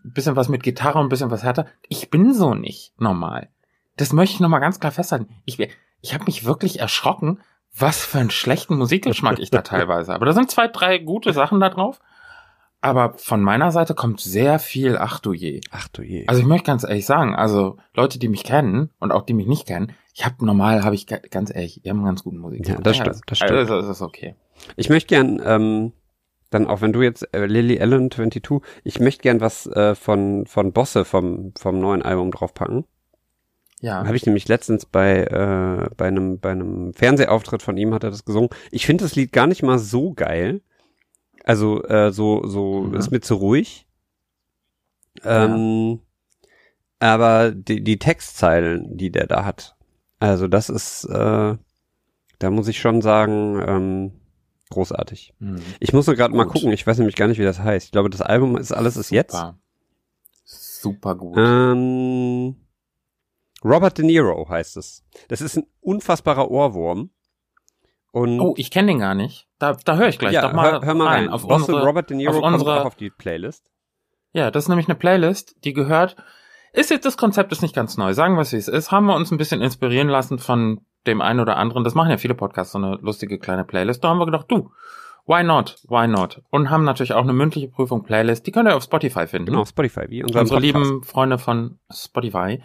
[0.04, 1.68] ein bisschen was mit Gitarre und ein bisschen was härter.
[1.88, 3.50] Ich bin so nicht normal.
[3.98, 5.28] Das möchte ich nochmal ganz klar festhalten.
[5.46, 5.60] Ich,
[6.02, 7.40] ich habe mich wirklich erschrocken,
[7.78, 10.26] was für einen schlechten Musikgeschmack ich da teilweise habe.
[10.26, 12.00] Da sind zwei, drei gute Sachen da drauf.
[12.82, 15.60] Aber von meiner Seite kommt sehr viel, ach du je.
[15.70, 16.26] Ach du je.
[16.28, 19.48] Also ich möchte ganz ehrlich sagen, also Leute, die mich kennen und auch die mich
[19.48, 22.38] nicht kennen, ich habe normal, habe ich ga- ganz ehrlich, die haben einen ganz guten
[22.38, 22.66] Musik.
[22.68, 23.52] Ja, das stimmt, das stimmt.
[23.52, 24.36] Also das ist okay.
[24.78, 25.92] Ich möchte gern, ähm,
[26.52, 30.46] dann auch wenn du jetzt äh, Lily Allen 22, ich möchte gern was äh, von
[30.48, 32.86] von Bosse vom vom neuen Album draufpacken.
[33.82, 34.06] Ja.
[34.06, 38.10] Habe ich nämlich letztens bei äh, bei einem bei einem Fernsehauftritt von ihm hat er
[38.12, 38.50] das gesungen.
[38.72, 40.62] Ich finde das Lied gar nicht mal so geil.
[41.46, 42.96] Also äh, so so Mhm.
[42.96, 43.88] ist mir zu ruhig.
[45.24, 46.00] Ähm,
[47.00, 49.76] aber die, die Textzeilen, die der da hat,
[50.20, 51.56] also das ist, äh,
[52.40, 54.12] da muss ich schon sagen, ähm,
[54.70, 55.34] großartig.
[55.40, 55.62] Hm.
[55.80, 57.86] Ich muss nur gerade mal gucken, ich weiß nämlich gar nicht, wie das heißt.
[57.88, 59.32] Ich glaube, das Album ist alles ist jetzt.
[59.34, 59.58] Super.
[60.46, 61.38] Super gut.
[61.38, 62.56] Ähm,
[63.64, 65.04] Robert De Niro heißt es.
[65.28, 67.10] Das ist ein unfassbarer Ohrwurm.
[68.12, 69.48] Und oh, ich kenne den gar nicht.
[69.60, 71.30] Da, da höre ich gleich ja, doch mal, hör, hör mal rein.
[71.30, 73.70] Auf Bosse unsere, Robert De Niro auf kommt unsere- auch auf die Playlist.
[74.32, 76.16] Ja, das ist nämlich eine Playlist, die gehört.
[76.72, 78.14] Ist jetzt das Konzept ist nicht ganz neu.
[78.14, 78.92] Sagen wir es wie es ist.
[78.92, 81.84] Haben wir uns ein bisschen inspirieren lassen von dem einen oder anderen.
[81.84, 84.04] Das machen ja viele Podcasts, so eine lustige kleine Playlist.
[84.04, 84.72] Da haben wir gedacht, du,
[85.26, 85.78] why not?
[85.88, 86.42] Why not?
[86.52, 88.46] Und haben natürlich auch eine mündliche Prüfung Playlist.
[88.46, 89.48] Die könnt ihr auf Spotify finden.
[89.48, 90.84] Genau, Spotify, wie unser Unsere Podcast.
[90.86, 92.64] lieben Freunde von Spotify.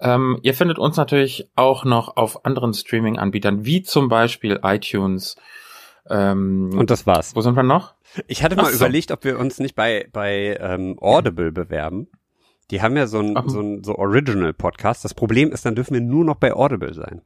[0.00, 5.36] Ähm, ihr findet uns natürlich auch noch auf anderen Streaming-Anbietern, wie zum Beispiel iTunes.
[6.08, 7.34] Ähm, Und das war's.
[7.34, 7.94] wo sind wir noch?
[8.26, 8.76] Ich hatte mal Ach so.
[8.76, 12.08] überlegt, ob wir uns nicht bei, bei ähm, Audible bewerben.
[12.70, 15.04] Die haben ja so ein, so ein so Original-Podcast.
[15.04, 17.22] Das Problem ist, dann dürfen wir nur noch bei Audible sein.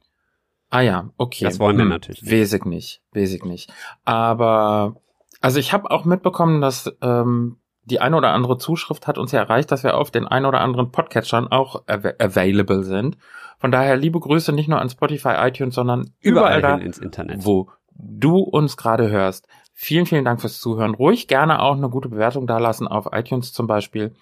[0.69, 1.43] Ah ja, okay.
[1.45, 2.31] Das wollen wir natürlich nicht.
[2.31, 3.73] Weiß ich nicht, ich nicht.
[4.05, 4.95] Aber
[5.41, 9.41] also ich habe auch mitbekommen, dass ähm, die eine oder andere Zuschrift hat uns ja
[9.41, 13.17] erreicht, dass wir auf den ein oder anderen Podcatchern auch av available sind.
[13.59, 17.45] Von daher liebe Grüße nicht nur an Spotify, iTunes, sondern überall, Überall da, ins Internet.
[17.45, 19.47] wo du uns gerade hörst.
[19.73, 20.93] Vielen, vielen Dank fürs Zuhören.
[20.93, 24.13] Ruhig gerne auch eine gute Bewertung dalassen auf iTunes zum Beispiel.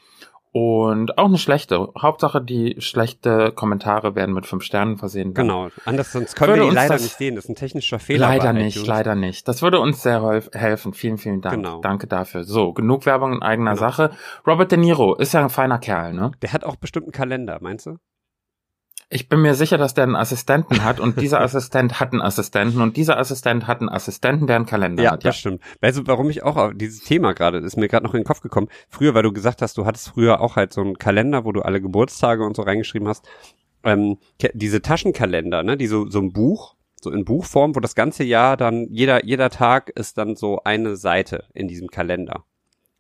[0.54, 1.88] Und auch eine schlechte.
[1.98, 5.34] Hauptsache, die schlechte Kommentare werden mit fünf Sternen versehen.
[5.34, 5.70] Genau.
[5.86, 7.36] Anders, sonst können Würde wir die leider nicht sehen.
[7.36, 8.28] Das ist ein technischer Fehler.
[8.28, 8.88] Leider nicht, iTunes.
[8.88, 9.48] leider nicht.
[9.48, 10.94] Das würde uns sehr helf- helfen.
[10.94, 11.56] Vielen, vielen Dank.
[11.56, 11.80] Genau.
[11.80, 12.44] Danke dafür.
[12.44, 13.80] So, genug Werbung in eigener Genau.
[13.88, 14.12] Sache.
[14.46, 16.32] Robert De Niro ist ja ein feiner Kerl, ne?
[16.42, 17.96] Der hat auch bestimmt einen Kalender, meinst du?
[19.10, 22.82] Ich bin mir sicher, dass der einen Assistenten hat und dieser Assistent hat einen Assistenten
[22.82, 25.24] und dieser Assistent hat einen Assistenten, der einen Kalender Ja, hat.
[25.24, 25.62] Ja, das stimmt.
[25.82, 28.26] Weißt du, warum ich auch auf dieses Thema gerade, ist mir gerade noch in den
[28.26, 28.70] Kopf gekommen.
[28.90, 31.62] Früher, weil du gesagt hast, du hattest früher auch halt so einen Kalender, wo du
[31.62, 33.28] alle Geburtstage und so reingeschrieben hast.
[33.84, 34.18] Ähm,
[34.54, 38.58] diese Taschenkalender, ne, die so, so ein Buch, so in Buchform, wo das ganze Jahr
[38.58, 42.46] dann, jeder, jeder Tag ist dann so eine Seite in diesem Kalender.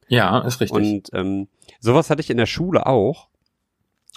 [0.08, 0.76] ja ist richtig.
[0.76, 1.47] Und ähm,
[1.80, 3.30] sowas hatte ich in der Schule auch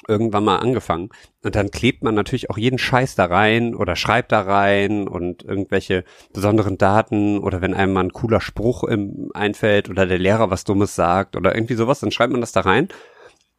[0.08, 1.10] irgendwann mal angefangen.
[1.42, 5.44] Und dann klebt man natürlich auch jeden Scheiß da rein oder schreibt da rein und
[5.44, 10.50] irgendwelche besonderen Daten oder wenn einem mal ein cooler Spruch im, einfällt oder der Lehrer
[10.50, 12.88] was Dummes sagt oder irgendwie sowas, dann schreibt man das da rein.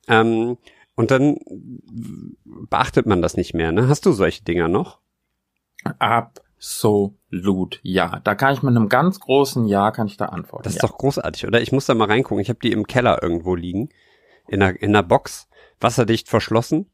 [0.07, 0.57] Ähm,
[0.95, 1.37] und dann
[2.45, 3.71] beachtet man das nicht mehr.
[3.71, 3.87] Ne?
[3.87, 4.99] Hast du solche Dinger noch?
[5.99, 8.21] Absolut, ja.
[8.23, 10.63] Da kann ich mit einem ganz großen Ja kann ich da antworten.
[10.63, 10.87] Das ist ja.
[10.87, 11.61] doch großartig, oder?
[11.61, 12.41] Ich muss da mal reingucken.
[12.41, 13.89] Ich habe die im Keller irgendwo liegen.
[14.47, 15.44] In einer, in einer Box,
[15.79, 16.87] wasserdicht verschlossen.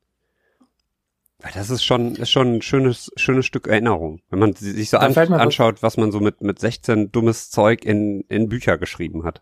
[1.39, 4.21] Weil das ist schon, ist schon ein schönes, schönes Stück Erinnerung.
[4.29, 7.84] Wenn man si- sich so an, anschaut, was man so mit, mit 16 dummes Zeug
[7.84, 9.41] in, in Bücher geschrieben hat.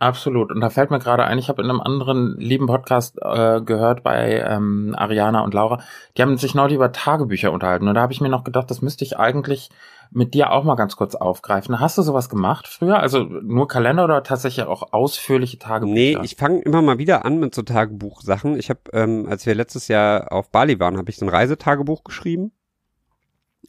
[0.00, 0.52] Absolut.
[0.52, 4.04] Und da fällt mir gerade ein, ich habe in einem anderen lieben Podcast äh, gehört
[4.04, 5.82] bei ähm, Ariana und Laura,
[6.16, 7.88] die haben sich neulich über Tagebücher unterhalten.
[7.88, 9.70] Und da habe ich mir noch gedacht, das müsste ich eigentlich
[10.10, 11.80] mit dir auch mal ganz kurz aufgreifen.
[11.80, 13.00] Hast du sowas gemacht früher?
[13.00, 15.94] Also nur Kalender oder tatsächlich auch ausführliche Tagebücher?
[15.94, 18.56] Nee, ich fange immer mal wieder an mit so Tagebuchsachen.
[18.56, 22.04] Ich habe, ähm, als wir letztes Jahr auf Bali waren, habe ich so ein Reisetagebuch
[22.04, 22.52] geschrieben.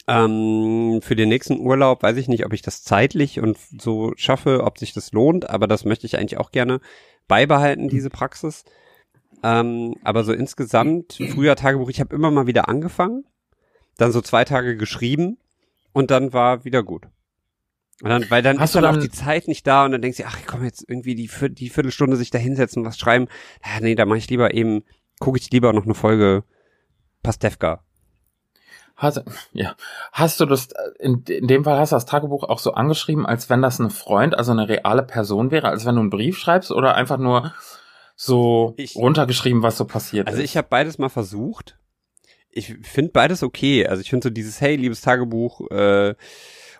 [0.07, 4.63] Ähm, für den nächsten Urlaub weiß ich nicht, ob ich das zeitlich und so schaffe,
[4.63, 6.79] ob sich das lohnt, aber das möchte ich eigentlich auch gerne
[7.27, 8.63] beibehalten, diese Praxis.
[9.43, 13.23] Ähm, aber so insgesamt, früher Tagebuch, ich habe immer mal wieder angefangen,
[13.97, 15.37] dann so zwei Tage geschrieben
[15.93, 17.07] und dann war wieder gut.
[18.01, 19.91] Und dann, weil dann Hast ist du dann auch dann- die Zeit nicht da und
[19.91, 23.27] dann denkst du, ach komm jetzt irgendwie die, die Viertelstunde sich da hinsetzen, was schreiben.
[23.63, 24.83] Ja, nee, da mache ich lieber eben,
[25.19, 26.43] gucke ich lieber noch eine Folge
[27.23, 27.83] Pastewka.
[29.01, 29.23] Hast,
[29.53, 29.75] ja.
[30.11, 33.25] hast du das, äh, in, in dem Fall hast du das Tagebuch auch so angeschrieben,
[33.25, 36.37] als wenn das ein Freund, also eine reale Person wäre, als wenn du einen Brief
[36.37, 37.53] schreibst oder einfach nur
[38.15, 40.45] so Ich- runtergeschrieben, was so passiert Also ist?
[40.45, 41.77] ich habe beides mal versucht.
[42.51, 43.87] Ich finde beides okay.
[43.87, 46.15] Also ich finde so dieses, hey, liebes Tagebuch, äh,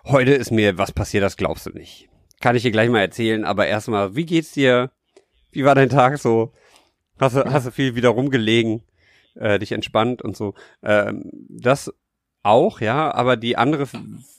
[0.04, 2.08] heute ist mir was passiert, das glaubst du nicht.
[2.40, 4.90] Kann ich dir gleich mal erzählen, aber erstmal, wie geht's dir?
[5.52, 6.52] Wie war dein Tag so?
[7.18, 8.82] Hast du, hast du viel wieder rumgelegen,
[9.34, 10.54] äh, dich entspannt und so.
[10.82, 11.92] Ähm, das
[12.42, 13.86] auch, ja, aber die andere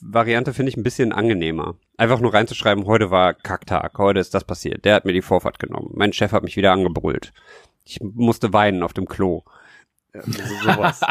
[0.01, 1.75] Variante finde ich ein bisschen angenehmer.
[1.97, 4.85] Einfach nur reinzuschreiben, heute war Kacktag, heute ist das passiert.
[4.85, 5.91] Der hat mir die Vorfahrt genommen.
[5.93, 7.31] Mein Chef hat mich wieder angebrüllt.
[7.85, 9.43] Ich musste weinen auf dem Klo.
[10.13, 10.31] Also
[10.63, 11.01] sowas.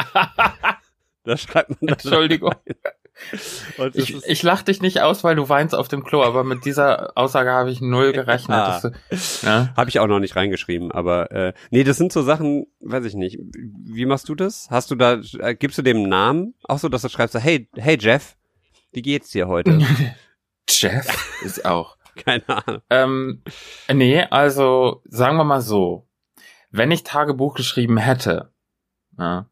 [1.23, 2.51] da schreibt man dann Entschuldigung.
[2.51, 2.75] rein.
[3.93, 7.15] Ich, ich lach dich nicht aus, weil du weinst auf dem Klo, aber mit dieser
[7.15, 8.57] Aussage habe ich null gerechnet.
[8.57, 8.91] Ah.
[9.43, 9.73] ja.
[9.75, 13.13] Habe ich auch noch nicht reingeschrieben, aber äh, nee, das sind so Sachen, weiß ich
[13.13, 13.37] nicht.
[13.39, 14.69] Wie machst du das?
[14.69, 16.53] Hast du da, äh, gibst du dem einen Namen?
[16.63, 18.37] Auch so, dass du schreibst, hey, hey Jeff,
[18.91, 19.79] wie geht's dir heute?
[20.69, 21.97] Jeff ist auch.
[22.25, 22.81] Keine Ahnung.
[22.89, 23.43] Ähm,
[23.91, 26.07] nee, also sagen wir mal so,
[26.69, 28.53] wenn ich Tagebuch geschrieben hätte,
[29.17, 29.49] ja,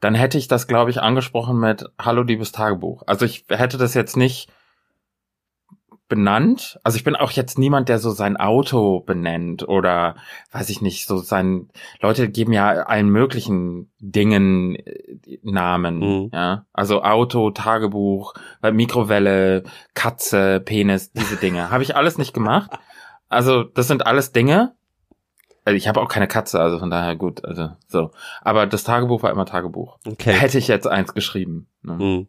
[0.00, 3.02] dann hätte ich das, glaube ich, angesprochen mit Hallo, liebes Tagebuch.
[3.06, 4.48] Also ich hätte das jetzt nicht
[6.08, 6.78] benannt.
[6.84, 10.16] Also ich bin auch jetzt niemand, der so sein Auto benennt oder
[10.52, 11.68] weiß ich nicht, so sein
[12.00, 16.30] Leute geben ja allen möglichen Dingen äh, Namen, Mhm.
[16.32, 16.64] ja.
[16.72, 18.32] Also Auto, Tagebuch,
[18.62, 21.70] äh, Mikrowelle, Katze, Penis, diese Dinge.
[21.70, 22.70] Habe ich alles nicht gemacht.
[23.28, 24.74] Also das sind alles Dinge.
[25.68, 28.10] Also ich habe auch keine Katze, also von daher gut, also so.
[28.40, 29.98] Aber das Tagebuch war immer Tagebuch.
[30.06, 30.32] Okay.
[30.32, 31.68] Hätte ich jetzt eins geschrieben.
[31.82, 31.92] Ne?
[31.92, 32.28] Mhm.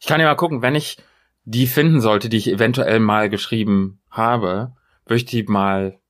[0.00, 0.98] Ich kann ja mal gucken, wenn ich
[1.44, 4.72] die finden sollte, die ich eventuell mal geschrieben habe,
[5.06, 6.00] würde ich die mal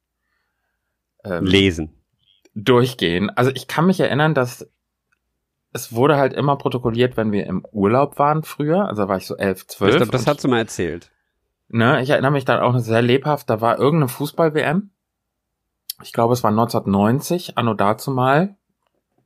[1.23, 1.93] ähm, Lesen.
[2.55, 3.29] durchgehen.
[3.29, 4.67] Also ich kann mich erinnern, dass
[5.75, 8.89] es wurde halt immer protokolliert, wenn wir im Urlaub waren früher.
[8.89, 9.91] Also da war ich so elf, zwölf.
[9.91, 11.11] Ich glaube, das und- hast du mal erzählt.
[11.69, 14.91] Ne, ich erinnere mich dann auch sehr lebhaft, da war irgendeine Fußball-WM.
[16.05, 18.57] Ich glaube, es war 1990, anno dazu mal.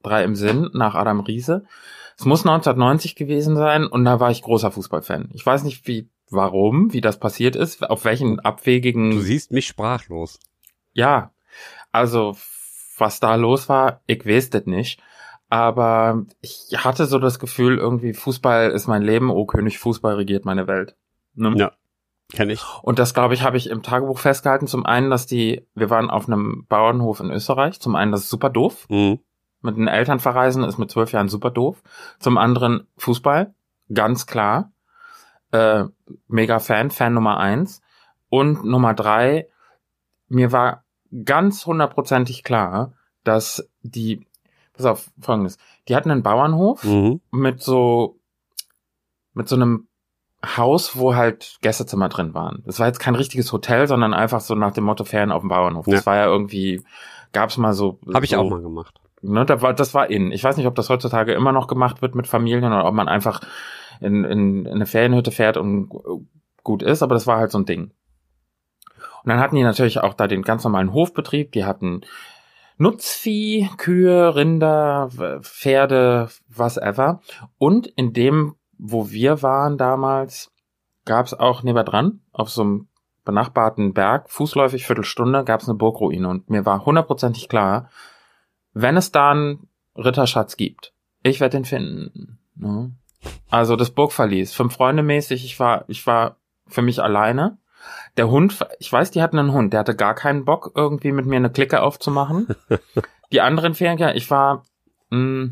[0.02, 1.64] Drei im Sinn, nach Adam Riese.
[2.16, 5.30] Es muss 1990 gewesen sein und da war ich großer Fußballfan.
[5.34, 9.10] Ich weiß nicht, wie warum, wie das passiert ist, auf welchen abwegigen.
[9.10, 10.38] Du siehst mich sprachlos.
[10.92, 11.32] Ja,
[11.92, 12.36] also
[12.96, 15.00] was da los war, ich weiß das nicht.
[15.48, 20.44] Aber ich hatte so das Gefühl, irgendwie Fußball ist mein Leben, oh König, Fußball regiert
[20.44, 20.94] meine Welt.
[21.34, 21.54] Ne?
[21.56, 21.72] Ja,
[22.32, 22.62] kenn ich.
[22.82, 24.66] Und das, glaube ich, habe ich im Tagebuch festgehalten.
[24.66, 27.80] Zum einen, dass die, wir waren auf einem Bauernhof in Österreich.
[27.80, 28.86] Zum einen, das ist super doof.
[28.88, 29.20] Mhm.
[29.60, 31.82] Mit den Eltern verreisen ist mit zwölf Jahren super doof.
[32.20, 33.54] Zum anderen Fußball,
[33.92, 34.72] ganz klar.
[35.50, 35.84] Äh,
[36.28, 37.80] mega Fan, Fan Nummer eins.
[38.28, 39.48] Und Nummer drei,
[40.28, 40.84] mir war
[41.24, 42.92] ganz hundertprozentig klar,
[43.24, 44.26] dass die,
[44.74, 45.56] pass auf, folgendes,
[45.88, 47.20] die hatten einen Bauernhof Mhm.
[47.32, 48.18] mit so,
[49.32, 49.87] mit so einem
[50.56, 52.62] Haus, wo halt Gästezimmer drin waren.
[52.66, 55.48] Das war jetzt kein richtiges Hotel, sondern einfach so nach dem Motto Ferien auf dem
[55.48, 55.84] Bauernhof.
[55.86, 56.06] Das Ja.
[56.06, 56.82] war ja irgendwie,
[57.32, 57.98] gab's mal so.
[58.12, 58.94] Habe ich so, auch mal gemacht.
[59.20, 60.30] Ne, da war, das war in.
[60.32, 63.08] Ich weiß nicht, ob das heutzutage immer noch gemacht wird mit Familien oder ob man
[63.08, 63.40] einfach
[64.00, 65.90] in, in, in eine Ferienhütte fährt und
[66.62, 67.90] gut ist, aber das war halt so ein Ding.
[69.24, 71.50] Und dann hatten die natürlich auch da den ganz normalen Hofbetrieb.
[71.52, 72.02] Die hatten
[72.76, 75.08] Nutzvieh, Kühe, Rinder,
[75.42, 77.20] Pferde, whatever.
[77.58, 80.52] Und in dem, wo wir waren damals,
[81.04, 82.88] gab es auch nebendran, auf so einem
[83.24, 86.28] benachbarten Berg, fußläufig Viertelstunde, gab es eine Burgruine.
[86.28, 87.90] Und mir war hundertprozentig klar,
[88.72, 92.38] wenn es da einen Ritterschatz gibt, ich werde den finden.
[92.54, 92.92] Ne?
[93.50, 97.58] Also das Burgverlies, fünf Freunde mäßig, ich war, ich war für mich alleine.
[98.16, 101.26] Der Hund, ich weiß, die hatten einen Hund, der hatte gar keinen Bock, irgendwie mit
[101.26, 102.48] mir eine Clique aufzumachen.
[103.32, 104.64] die anderen Ferienkinder, ich war,
[105.10, 105.50] mh,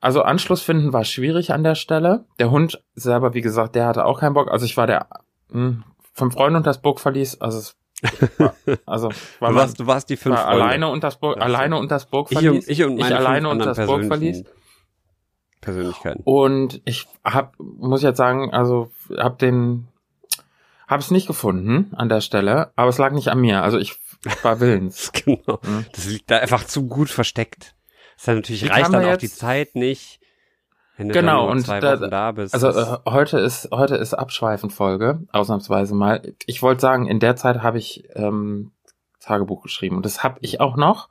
[0.00, 2.24] also Anschluss finden war schwierig an der Stelle.
[2.38, 4.50] Der Hund selber, wie gesagt, der hatte auch keinen Bock.
[4.50, 5.08] Also ich war der
[5.50, 5.82] mh,
[6.14, 7.76] fünf Freunde und das Burgverlies, also es
[8.38, 8.54] war,
[8.86, 9.08] also
[9.40, 10.62] war Du man- warst, du warst die fünf war Freunde.
[10.64, 12.66] alleine und das Burg, alleine und das ich Burgverlies.
[12.66, 14.44] und, ich und meine alleine fünf und das Burgverlies.
[15.60, 16.22] Persönlichkeiten.
[16.24, 19.88] Und ich hab, muss jetzt sagen, also hab den,
[20.86, 23.62] hab es nicht gefunden an der Stelle, aber es lag nicht an mir.
[23.62, 23.96] Also ich
[24.42, 25.10] war willens.
[25.24, 25.58] Genau.
[25.62, 25.86] Mhm.
[25.92, 27.74] Das liegt da einfach zu gut versteckt.
[28.18, 30.20] Das ist dann natürlich Wie reicht dann da auch jetzt- die Zeit nicht.
[30.96, 32.30] Wenn du Genau, nur und da- da.
[32.52, 36.34] Also äh, heute ist heute ist Abschweifenfolge, ausnahmsweise mal.
[36.46, 38.72] Ich wollte sagen, in der Zeit habe ich ähm,
[39.20, 41.08] Tagebuch geschrieben und das habe ich auch noch.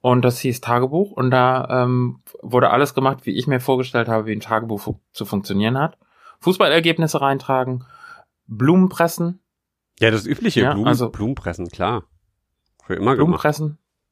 [0.00, 4.26] Und das hieß Tagebuch und da ähm, wurde alles gemacht, wie ich mir vorgestellt habe,
[4.26, 5.98] wie ein Tagebuch fu zu funktionieren hat.
[6.38, 7.84] Fußballergebnisse reintragen,
[8.46, 9.40] Blumen pressen,
[9.98, 12.04] ja, das übliche ja, Blumen, also- Blumenpressen, klar.
[12.84, 13.42] Für immer Blumen gemacht.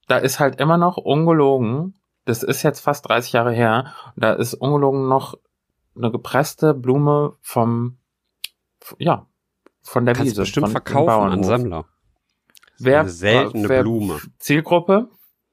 [0.09, 4.55] Da ist halt immer noch ungelogen, das ist jetzt fast 30 Jahre her, da ist
[4.55, 5.35] ungelogen noch
[5.97, 7.99] eine gepresste Blume vom,
[8.99, 9.27] ja,
[9.83, 10.43] von der Kannst Wiese.
[10.43, 11.43] bestimmt von verkaufen an.
[11.45, 11.85] Sammler.
[12.79, 14.21] Wer, Eine seltene wer, Blume.
[14.39, 15.09] Zielgruppe?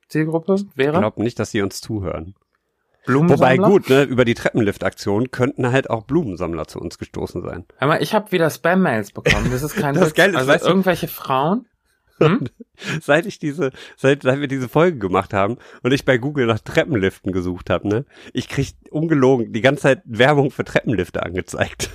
[0.07, 0.97] Zielgruppe Ich wäre?
[0.99, 2.35] glaube nicht, dass sie uns zuhören.
[3.05, 3.57] Blumensammler?
[3.63, 7.65] Wobei gut, ne, über die Treppenlift-Aktion könnten halt auch Blumensammler zu uns gestoßen sein.
[7.77, 9.49] Hör mal, ich habe wieder Spam-Mails bekommen.
[9.51, 10.17] Das ist kein Das Witz.
[10.17, 11.67] Ist, Also weißt du- irgendwelche Frauen.
[12.19, 12.47] Hm?
[13.01, 16.59] Seit ich diese, seit, seit wir diese Folge gemacht haben und ich bei Google nach
[16.59, 21.89] Treppenliften gesucht habe, ne, ich krieg ungelogen die ganze Zeit Werbung für Treppenlifte angezeigt.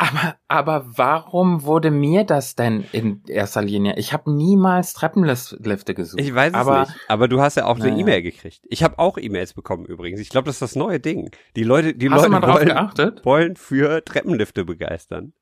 [0.00, 3.96] Aber, aber warum wurde mir das denn in erster Linie?
[3.98, 6.22] Ich habe niemals Treppenlifte gesucht.
[6.22, 6.94] Ich weiß es aber nicht.
[7.08, 7.98] Aber du hast ja auch eine Naja.
[7.98, 8.62] E-Mail gekriegt.
[8.70, 10.18] Ich habe auch E-Mails bekommen übrigens.
[10.20, 11.30] Ich glaube, das ist das neue Ding.
[11.54, 15.34] Die Leute, die Hast Leute wollen, wollen für Treppenlifte begeistern.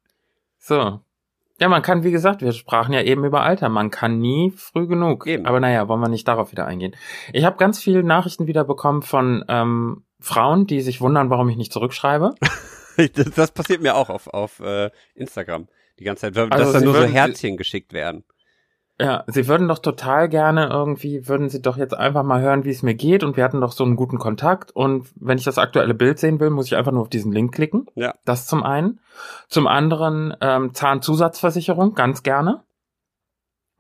[0.59, 1.03] So.
[1.61, 3.69] Ja, man kann, wie gesagt, wir sprachen ja eben über Alter.
[3.69, 5.27] Man kann nie früh genug.
[5.27, 5.45] Eben.
[5.47, 6.95] Aber naja, wollen wir nicht darauf wieder eingehen.
[7.33, 11.57] Ich habe ganz viele Nachrichten wieder bekommen von ähm, Frauen, die sich wundern, warum ich
[11.57, 12.35] nicht zurückschreibe.
[13.15, 15.69] Das, das passiert mir auch auf, auf äh, Instagram
[16.01, 18.25] die ganze Zeit, dass Also dann sie nur so würden- Herzchen geschickt werden.
[19.01, 22.71] Ja, sie würden doch total gerne irgendwie, würden sie doch jetzt einfach mal hören, wie
[22.71, 25.59] es mir geht und wir hatten doch so einen guten Kontakt und wenn ich das
[25.59, 27.87] aktuelle Bild sehen will, muss ich einfach nur auf diesen Link klicken.
[27.95, 28.15] Ja.
[28.25, 28.99] Das zum einen.
[29.49, 32.63] Zum anderen ähm, Zahnzusatzversicherung, ganz gerne.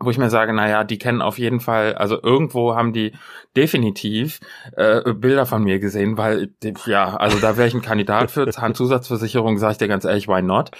[0.00, 3.12] Wo ich mir sage, naja, die kennen auf jeden Fall, also irgendwo haben die
[3.56, 4.38] definitiv
[4.76, 6.54] äh, Bilder von mir gesehen, weil,
[6.86, 10.40] ja, also da wäre ich ein Kandidat für Zahnzusatzversicherung, sage ich dir ganz ehrlich, why
[10.40, 10.70] not?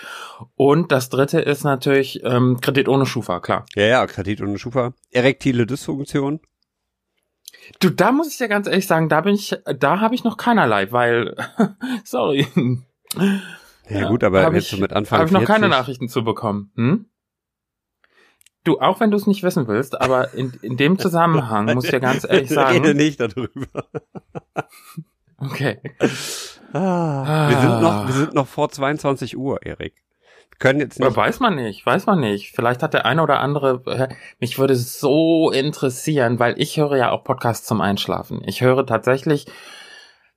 [0.55, 3.67] Und das dritte ist natürlich ähm, Kredit ohne Schufa, klar.
[3.75, 4.93] Ja, ja, Kredit und Schufa.
[5.11, 6.41] Erektile Dysfunktion.
[7.81, 10.37] Du, da muss ich ja ganz ehrlich sagen, da bin ich, da habe ich noch
[10.37, 11.35] keinerlei, weil,
[12.05, 12.47] sorry,
[13.89, 16.73] Ja, gut, aber jetzt so mit Anfang habe ich noch keine 40 Nachrichten zu bekommen.
[16.77, 17.07] Hm?
[18.69, 21.91] Du, auch wenn du es nicht wissen willst, aber in, in dem Zusammenhang muss ich
[21.91, 23.85] dir ganz ehrlich Rede sagen, nicht darüber.
[25.39, 25.81] okay,
[26.73, 29.95] Ah, wir sind noch, wir sind noch vor 22 Uhr, Erik.
[30.51, 31.17] Wir können jetzt nicht.
[31.17, 32.55] weiß man nicht, weiß man nicht.
[32.55, 37.25] Vielleicht hat der eine oder andere, mich würde so interessieren, weil ich höre ja auch
[37.25, 38.43] Podcasts zum Einschlafen.
[38.45, 39.47] Ich höre tatsächlich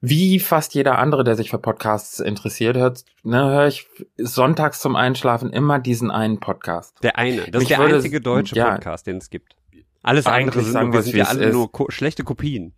[0.01, 3.85] wie fast jeder andere, der sich für Podcasts interessiert, hört, ne, höre ich
[4.17, 6.97] sonntags zum Einschlafen immer diesen einen Podcast.
[7.03, 7.37] Der eine.
[7.51, 8.71] Das Mich ist der würde- einzige deutsche ja.
[8.71, 9.55] Podcast, den es gibt.
[10.03, 11.53] Alles Eigentlich andere sind, sagen nur, wir sind ja alle ist.
[11.53, 12.73] nur ko schlechte Kopien.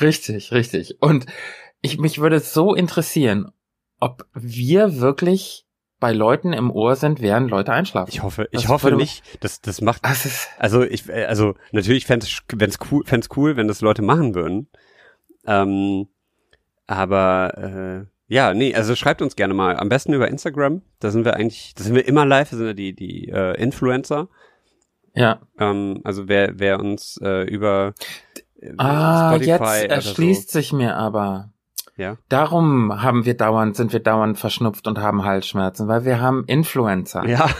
[0.00, 0.96] Richtig, richtig.
[1.00, 1.24] Und
[1.80, 3.50] ich, mich würde so interessieren,
[4.00, 5.64] ob wir wirklich
[6.00, 8.10] bei Leuten im Ohr sind, während Leute einschlafen.
[8.12, 9.22] Ich hoffe, ich Das hoffe würde- nicht.
[9.40, 13.68] Das, das macht, Das also ich, äh, also natürlich fände es cool, fänd's cool, wenn
[13.68, 14.68] das Leute machen würden.
[15.46, 16.08] Ähm,
[16.96, 19.76] aber äh, ja, nee, also schreibt uns gerne mal.
[19.76, 20.82] Am besten über Instagram.
[21.00, 23.60] Da sind wir eigentlich, da sind wir immer live, da sind ja die, die äh,
[23.60, 24.28] Influencer.
[25.14, 25.40] ja.
[25.58, 27.92] Ähm, also wer, wer uns äh, über
[28.60, 31.50] äh, Ah, Spotify jetzt erschließt sich mir aber.
[31.98, 32.16] Ja.
[32.30, 37.22] Darum haben wir dauernd, sind wir dauernd verschnupft und haben Halsschmerzen, weil wir haben Influencer.
[37.22, 37.28] So.
[37.28, 37.50] Ja,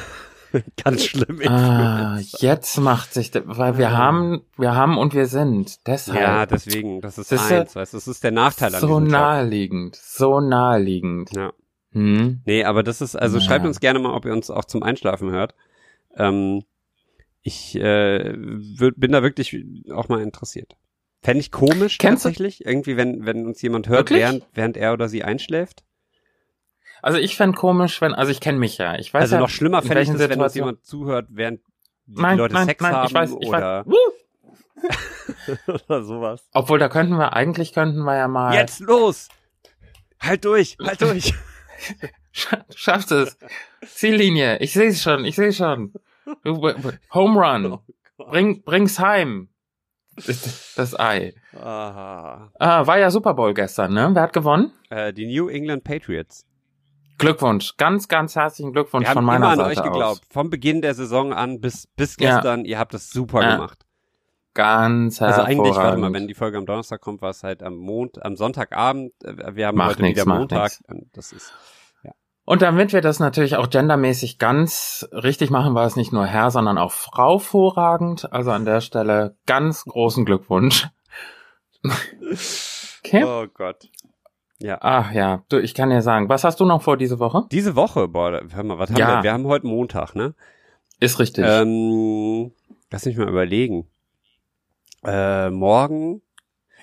[0.85, 1.41] ganz schlimm.
[1.49, 3.97] Ah, jetzt macht sich, weil wir Ah.
[3.97, 5.87] haben, wir haben und wir sind.
[5.87, 6.21] Deshalb.
[6.21, 7.61] Ja, deswegen, das ist Siehste?
[7.63, 9.09] eins, weißt du, das ist der Nachteil an so Job.
[9.09, 11.31] naheliegend, so naheliegend.
[11.37, 11.53] Ja.
[11.93, 12.41] Hm?
[12.47, 13.45] Nee, aber das ist, also Ja.
[13.45, 15.55] schreibt uns gerne mal, ob ihr uns auch zum Einschlafen hört.
[16.17, 16.63] Ähm,
[17.43, 20.77] ich äh, bin da wirklich auch mal interessiert.
[21.23, 24.21] Fände ich komisch Kennst du- tatsächlich, irgendwie, wenn, wenn uns jemand hört, Wirklich?
[24.21, 25.85] während, während er oder sie einschläft.
[27.03, 28.97] Also ich fänd komisch, wenn, also ich kenne mich ja.
[28.99, 30.85] Ich weiß also ja, noch schlimmer in fände ich welchen das, wenn uns Situationen- jemand
[30.87, 31.61] zuhört, während
[32.07, 33.95] die nein, Leute nein, Sex nein, haben ich weiß, ich oder, weiß.
[35.87, 36.49] Oder sowas.
[36.53, 38.55] Obwohl, da könnten wir, eigentlich könnten wir ja mal.
[38.55, 39.29] Jetzt los!
[40.21, 41.35] Halt durch, halt durch!
[42.35, 43.37] Scha- Du schaffst es.
[43.87, 44.59] Ziellinie.
[44.61, 45.25] Ich sehe es schon.
[45.25, 45.93] Ich sehe schon.
[46.45, 47.79] Home Run.
[48.17, 49.49] Bring, bring's heim.
[50.17, 51.35] Das, das Ei.
[51.55, 52.51] Aha.
[52.59, 54.11] Ah, war ja Super Bowl gestern, ne?
[54.13, 54.73] Wer hat gewonnen?
[54.91, 56.47] Äh, die New England Patriots.
[57.19, 57.77] Glückwunsch.
[57.77, 59.85] Ganz, ganz herzlichen Glückwunsch Wir von meiner immer an Seite euch aus.
[59.93, 60.21] geglaubt.
[60.31, 62.37] Vom Beginn der Saison an bis, bis Ja.
[62.37, 62.65] gestern.
[62.65, 63.57] Ihr habt das super Ja.
[63.57, 63.85] gemacht.
[64.55, 67.75] Ganz Also eigentlich, warte mal, wenn die Folge am Donnerstag kommt, war es halt am
[67.77, 69.13] Mond, am Sonntagabend.
[69.25, 70.73] Äh, Wir haben Macht heute nix, wieder Montag.
[70.89, 71.07] nix.
[71.15, 71.53] Das ist,
[72.45, 76.51] Und damit wir das natürlich auch gendermäßig ganz richtig machen, war es nicht nur Herr,
[76.51, 78.31] sondern auch Frau vorragend.
[78.33, 80.89] Also an der Stelle ganz großen Glückwunsch.
[83.05, 83.25] Okay.
[83.25, 83.89] oh Gott.
[84.63, 84.79] Ja.
[84.81, 87.45] Ach ja, du, ich kann dir sagen, was hast du noch vor diese Woche?
[87.51, 89.17] Diese Woche, boah, hör mal, was haben Ja.
[89.19, 89.23] wir?
[89.25, 90.35] Wir haben heute Montag, ne?
[91.01, 91.45] Ist richtig.
[91.47, 92.53] Ähm,
[92.91, 93.89] lass mich mal überlegen.
[95.05, 96.23] Äh, morgen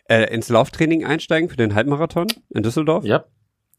[0.10, 3.06] äh, ins Lauftraining einsteigen für den Halbmarathon in Düsseldorf.
[3.06, 3.24] ja.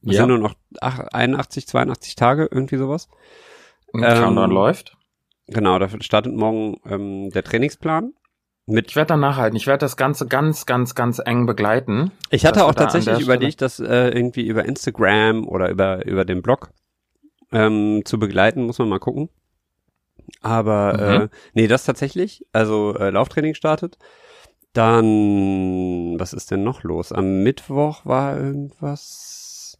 [0.03, 0.23] Das ja.
[0.23, 3.09] sind nur noch ach, 81, 82 Tage, irgendwie sowas.
[3.93, 4.97] Und Countdown ähm, läuft.
[5.49, 8.15] Genau, da startet morgen ähm, der Trainingsplan.
[8.71, 9.57] Mit Ich werde da nachhalten.
[9.57, 12.13] Ich werde das Ganze ganz, ganz, ganz eng begleiten.
[12.31, 16.25] Ich hatte auch da tatsächlich der überlegt, das äh, irgendwie über Instagram oder über, über
[16.25, 16.71] den Blog
[17.53, 19.29] ähm, zu begleiten, muss man mal gucken.
[20.41, 21.23] Aber Mhm.
[21.25, 22.47] äh, nee, das tatsächlich.
[22.53, 23.99] Also äh, Lauftraining startet.
[24.73, 27.11] Dann, was ist denn noch los?
[27.13, 29.79] Am Mittwoch war irgendwas.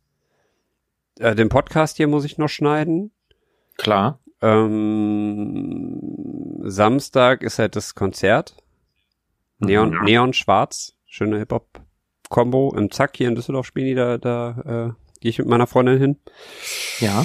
[1.21, 3.13] Äh, den Podcast hier muss ich noch schneiden.
[3.77, 4.19] Klar.
[4.43, 6.01] Ähm,
[6.63, 8.57] Samstag ist halt das Konzert.
[9.61, 10.05] Neon, Mhm.
[10.05, 10.95] Neon Schwarz.
[11.07, 12.75] Schöne Hip-Hop-Kombo.
[12.77, 15.99] Im Zack hier in Düsseldorf spielen die da, da äh, gehe ich mit meiner Freundin
[15.99, 16.17] hin.
[17.01, 17.25] Ja.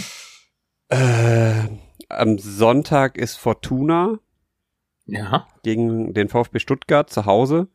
[0.89, 1.67] Äh,
[2.09, 4.19] am Sonntag ist Fortuna
[5.05, 5.47] Ja.
[5.63, 7.67] gegen den VfB Stuttgart zu Hause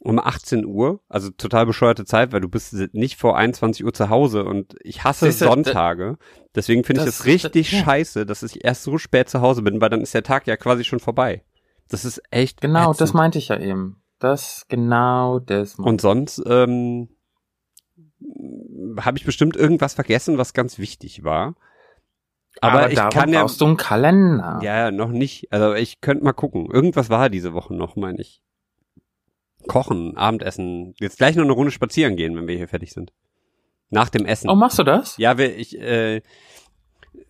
[0.00, 1.00] um 18 Uhr.
[1.08, 5.02] Also total bescheuerte Zeit, weil du bist nicht vor 21 Uhr zu Hause und ich
[5.04, 6.18] hasse Siehste, Sonntage.
[6.54, 7.82] Deswegen finde ich das- es richtig ja.
[7.84, 10.56] scheiße, dass ich erst so spät zu Hause bin, weil dann ist der Tag ja
[10.56, 11.42] quasi schon vorbei.
[11.88, 13.00] Das ist echt Genau, ätzend.
[13.00, 14.02] das meinte ich ja eben.
[14.18, 15.78] Das, genau das.
[15.78, 17.08] meinte Und sonst ähm,
[19.00, 21.54] habe ich bestimmt irgendwas vergessen, was ganz wichtig war.
[22.56, 22.62] ich.
[22.62, 24.58] Aber, ich kann ja, brauchst du einen Kalender.
[24.62, 25.52] ja, ja, noch nicht.
[25.52, 26.66] Also ich könnte mal gucken.
[26.70, 28.42] Irgendwas war diese Woche noch, meine ich.
[29.66, 30.94] Kochen, Abendessen.
[30.98, 33.12] Jetzt gleich noch eine Runde spazieren gehen, wenn wir hier fertig sind.
[33.90, 34.50] Nach dem Essen.
[34.50, 35.16] Oh, machst du das?
[35.16, 36.22] Ja, wir, ich, äh,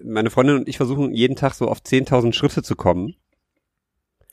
[0.03, 3.15] meine Freundin und ich versuchen jeden Tag so auf 10.000 Schritte zu kommen.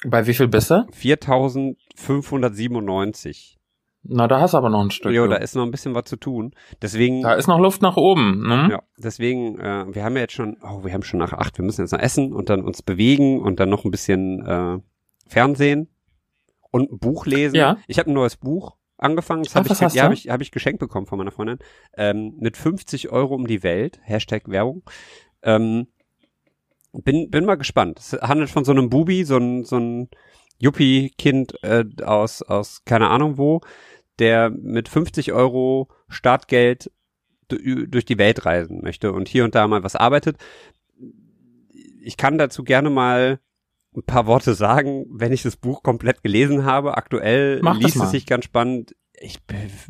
[0.05, 0.87] Bei wie viel bist du?
[0.91, 3.55] 4.597.
[4.07, 5.11] Na, da hast du aber noch ein Stück.
[5.11, 6.53] Jo, da ist noch ein bisschen was zu tun.
[6.81, 8.47] Deswegen, da ist noch Luft nach oben.
[8.47, 8.67] Ne?
[8.71, 11.65] ja, deswegen, äh, wir haben ja jetzt schon, oh, wir haben schon nach acht, wir
[11.65, 14.77] müssen jetzt noch essen und dann uns bewegen und dann noch ein bisschen äh,
[15.27, 15.89] Fernsehen
[16.69, 17.55] und ein Buch lesen.
[17.55, 17.77] Ja.
[17.87, 20.79] Ich habe ein neues Buch angefangen, das habe ich, ja, hab ich, hab ich geschenkt
[20.79, 21.57] bekommen von meiner Freundin,
[21.97, 24.83] ähm, mit 50 Euro um die Welt, Hashtag Werbung.
[25.41, 25.87] Ähm,
[27.03, 27.99] bin, bin mal gespannt.
[27.99, 30.09] Es handelt von so einem Bubi, so ein, so ein
[30.59, 33.61] Yuppie-Kind äh, aus, aus keine Ahnung wo,
[34.19, 36.91] der mit 50 Euro Startgeld
[37.49, 40.37] du- durch die Welt reisen möchte und hier und da mal was arbeitet.
[42.01, 43.39] Ich kann dazu gerne mal
[43.95, 46.97] ein paar Worte sagen, wenn ich das Buch komplett gelesen habe.
[46.97, 48.95] Aktuell Mach liest es sich ganz spannend.
[49.13, 49.39] ich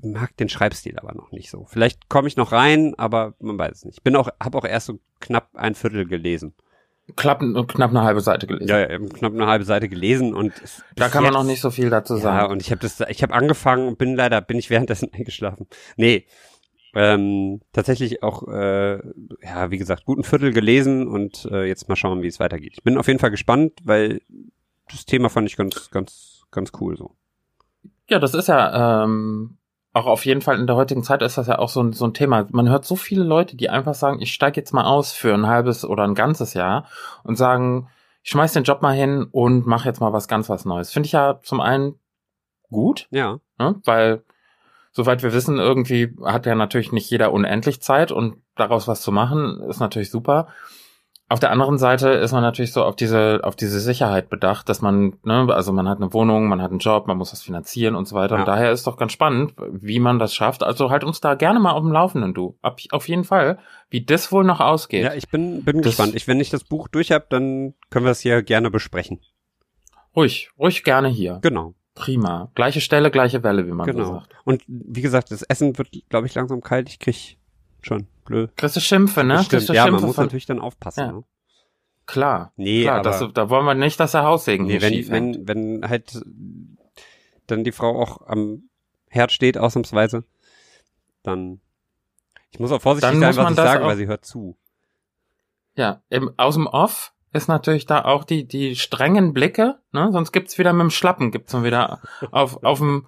[0.03, 1.65] mag den Schreibstil aber noch nicht so.
[1.65, 3.97] Vielleicht komme ich noch rein, aber man weiß es nicht.
[3.97, 6.53] Ich bin auch, habe auch erst so knapp ein Viertel gelesen.
[7.15, 8.67] Knapp, knapp eine halbe Seite gelesen.
[8.67, 10.53] Ja, ja, knapp eine halbe Seite gelesen und
[10.95, 12.51] Da kann man jetzt- noch nicht so viel dazu Ja, sagen.
[12.51, 15.67] und ich habe das, ich habe angefangen und bin leider, bin ich währenddessen eingeschlafen.
[15.97, 16.25] Nee,
[16.95, 18.95] ähm, tatsächlich auch, äh,
[19.43, 22.73] ja, wie gesagt, guten Viertel gelesen und äh, jetzt mal schauen, wie es weitergeht.
[22.77, 24.21] Ich bin auf jeden Fall gespannt, weil
[24.89, 27.15] das Thema fand ich ganz, ganz, ganz cool so.
[28.09, 29.57] Ja, das ist ja ähm,
[29.95, 32.05] auch auf jeden Fall in der heutigen Zeit ist das ja auch so ein, so
[32.05, 32.45] ein Thema.
[32.51, 35.47] Man hört so viele Leute, die einfach sagen, ich steige jetzt mal aus für ein
[35.47, 36.85] halbes oder ein ganzes Jahr
[37.23, 37.87] und sagen,
[38.21, 40.91] ich schmeiß den Job mal hin und mache jetzt mal was ganz was Neues.
[40.91, 41.97] Finde ich ja zum einen
[42.69, 43.75] gut, Ja, ne?
[43.85, 44.25] weil
[44.91, 49.13] soweit wir wissen, irgendwie hat ja natürlich nicht jeder unendlich Zeit und daraus was zu
[49.13, 50.47] machen ist natürlich super.
[51.27, 54.81] Auf der anderen Seite ist man natürlich so auf diese, auf diese Sicherheit bedacht, dass
[54.81, 57.95] man, ne, also man hat eine Wohnung, man hat einen Job, man muss das finanzieren
[57.95, 58.35] und so weiter.
[58.35, 58.41] Ja.
[58.41, 60.61] Und daher ist doch ganz spannend, wie man das schafft.
[60.61, 62.59] Also halt uns da gerne mal auf dem Laufenden, du.
[62.61, 63.57] Ab, auf jeden Fall,
[63.89, 65.03] wie das wohl noch ausgeht.
[65.03, 66.13] ja, ich bin, bin Das- gespannt.
[66.13, 69.19] Ich, wenn ich das Buch durch habe, dann können wir es hier gerne besprechen.
[70.15, 71.39] ruhig, ruhig gerne hier.
[71.41, 72.51] Genau, Prima.
[72.55, 74.13] Gleiche Stelle, gleiche Welle, wie man so genau.
[74.19, 74.35] sagt.
[74.43, 76.89] Und wie gesagt, das Essen wird, glaube ich, langsam kalt.
[76.89, 77.37] Ich krieg
[77.81, 78.55] schon blöd.
[78.57, 79.37] Kriegst du Schimpfe, ne?
[79.37, 80.99] Stimmt, Kriegst du ja, man Schimpfe muss von, natürlich dann aufpassen.
[80.99, 81.11] Ja.
[81.13, 81.23] Ne?
[82.05, 82.51] Klar.
[82.55, 85.47] Nee, Klar, aber das, da wollen wir nicht, dass der Haussegen nee, wenn, schief hängt.
[85.47, 86.21] wenn, wenn halt
[87.47, 88.69] dann die Frau auch am
[89.09, 90.23] Herd steht, ausnahmsweise,
[91.23, 91.61] dann
[92.51, 94.55] ich muss auch vorsichtig Dann sein, muss was man ich sage, weil sie hört zu.
[95.75, 100.09] Ja, im, aus dem Off ist natürlich da auch die, die strengen Blicke, ne?
[100.13, 101.99] Sonst gibt's wieder mit dem Schlappen, gibt's dann wieder
[102.31, 103.07] auf, auf dem,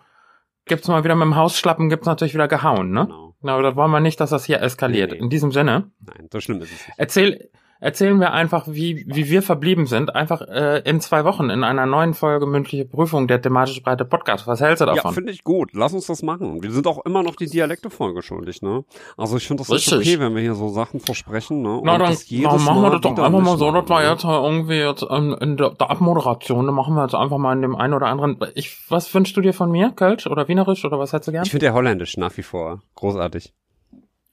[0.66, 3.06] gibt's mal wieder mit dem Hausschlappen, gibt's natürlich wieder gehauen, ne?
[3.06, 3.27] Genau.
[3.42, 5.12] Na, da wollen wir nicht, dass das hier eskaliert.
[5.12, 5.24] Nee, nee.
[5.24, 6.98] In diesem Sinne, Nein, so schlimm ist es nicht.
[6.98, 11.64] erzähl, erzählen wir einfach, wie, wie wir verblieben sind, einfach äh, in zwei Wochen in
[11.64, 14.48] einer neuen Folge mündliche Prüfung der thematisch breite Podcast.
[14.48, 15.14] Was hältst du Ja, davon?
[15.14, 15.70] finde ich gut.
[15.74, 16.62] Lass uns das machen.
[16.64, 18.84] Wir sind auch immer noch die Dialekte-Folge schuldig, ne?
[19.18, 19.98] Also ich finde das Richtig.
[19.98, 21.82] okay, wenn wir hier so Sachen versprechen, ne?
[21.84, 24.00] Na, Und dann, das jedes dann machen wir das doch einfach mal so, dass wir
[24.00, 24.10] ne?
[24.10, 27.62] jetzt irgendwie jetzt ähm, in der, der Abmoderation, da machen wir jetzt einfach mal in
[27.62, 28.38] dem einen oder anderen.
[28.56, 29.92] Ich, was wünschst du dir von mir?
[29.92, 31.44] Kölsch oder Wienerisch oder was hättest du gern?
[31.44, 33.54] Ich finde der holländisch nach wie vor großartig.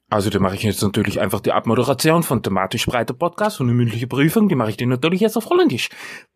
[0.09, 3.75] Also, da mache ich jetzt natürlich einfach die Abmoderation von thematisch breite Podcast und eine
[3.75, 5.89] mündliche Prüfung, die mache ich dir natürlich jetzt auf Holländisch.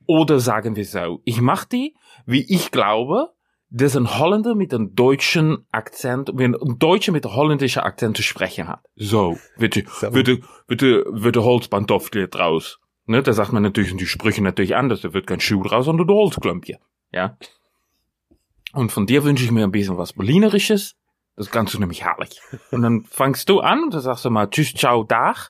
[0.08, 1.96] Oder sagen wir so, ich mache die,
[2.26, 3.30] wie ich glaube,
[3.70, 8.24] dass ein Holländer mit einem deutschen Akzent, wie ein Deutscher mit einem holländischen Akzent zu
[8.24, 8.82] sprechen hat.
[8.96, 10.14] So, wird die, So.
[10.14, 12.80] wird die, wird die, wird der Holzband aufgelegt raus.
[13.06, 15.86] Ne, da sagt man natürlich, und die Sprüche natürlich anders, da wird kein Schuh draus,
[15.86, 16.80] sondern der Holzklömpje.
[17.12, 17.38] Ja.
[18.74, 20.96] Und von dir wünsche ich mir ein bisschen was Berlinerisches.
[21.40, 22.42] Das kannst du nämlich herrlich.
[22.70, 25.50] Und dann fangst du an und dann sagst du mal Tschüss, ciao, Tag.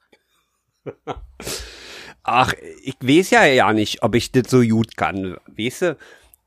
[2.21, 5.37] Ach, ich weiß ja ja nicht, ob ich das so gut kann.
[5.47, 5.97] Weißt du?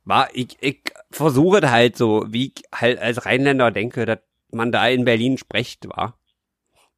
[0.04, 4.20] War, ich, ich versuche das halt so, wie ich halt als Rheinländer denke, dass
[4.52, 6.16] man da in Berlin spricht, war.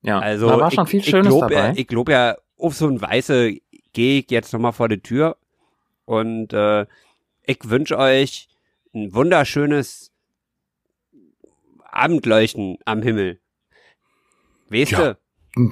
[0.03, 1.69] Ja, Also da war schon ich, viel ich Schönes glaub, dabei.
[1.69, 3.55] Ja, ich glaube ja, auf so ein Weiße
[3.95, 5.39] gehe ich jetzt nochmal vor die Tür
[6.05, 6.85] und äh,
[7.43, 8.49] ich wünsche euch
[8.95, 10.14] ein wunderschönes
[11.95, 13.41] Abendleuchten am Himmel.
[14.69, 15.15] Weißt Ja.
[15.57, 15.71] du?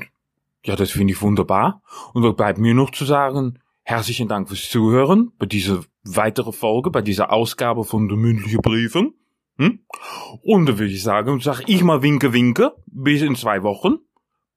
[0.64, 1.82] Ja, das finde ich wunderbar.
[2.14, 6.90] Und da bleibt mir noch zu sagen, herzlichen Dank fürs Zuhören bei dieser weitere Folge,
[6.90, 9.14] bei dieser Ausgabe von der mündlichen Prüfung.
[9.58, 9.84] Hm?
[10.42, 13.98] Und dann würde ich sagen, sag ich mal winke, winke, bis in zwei Wochen.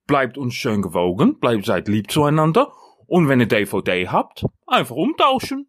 [0.07, 2.71] Bleibt uns schön gewogen, bleibt seid lieb zueinander.
[3.07, 5.67] Und wenn ihr DVD habt, einfach umtauschen.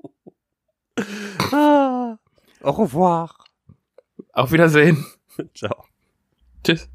[1.52, 2.16] Ah,
[2.62, 3.28] au revoir.
[4.36, 5.02] Auf Wiedersehen.
[5.54, 5.86] Ciao.
[6.62, 6.90] Tschüss.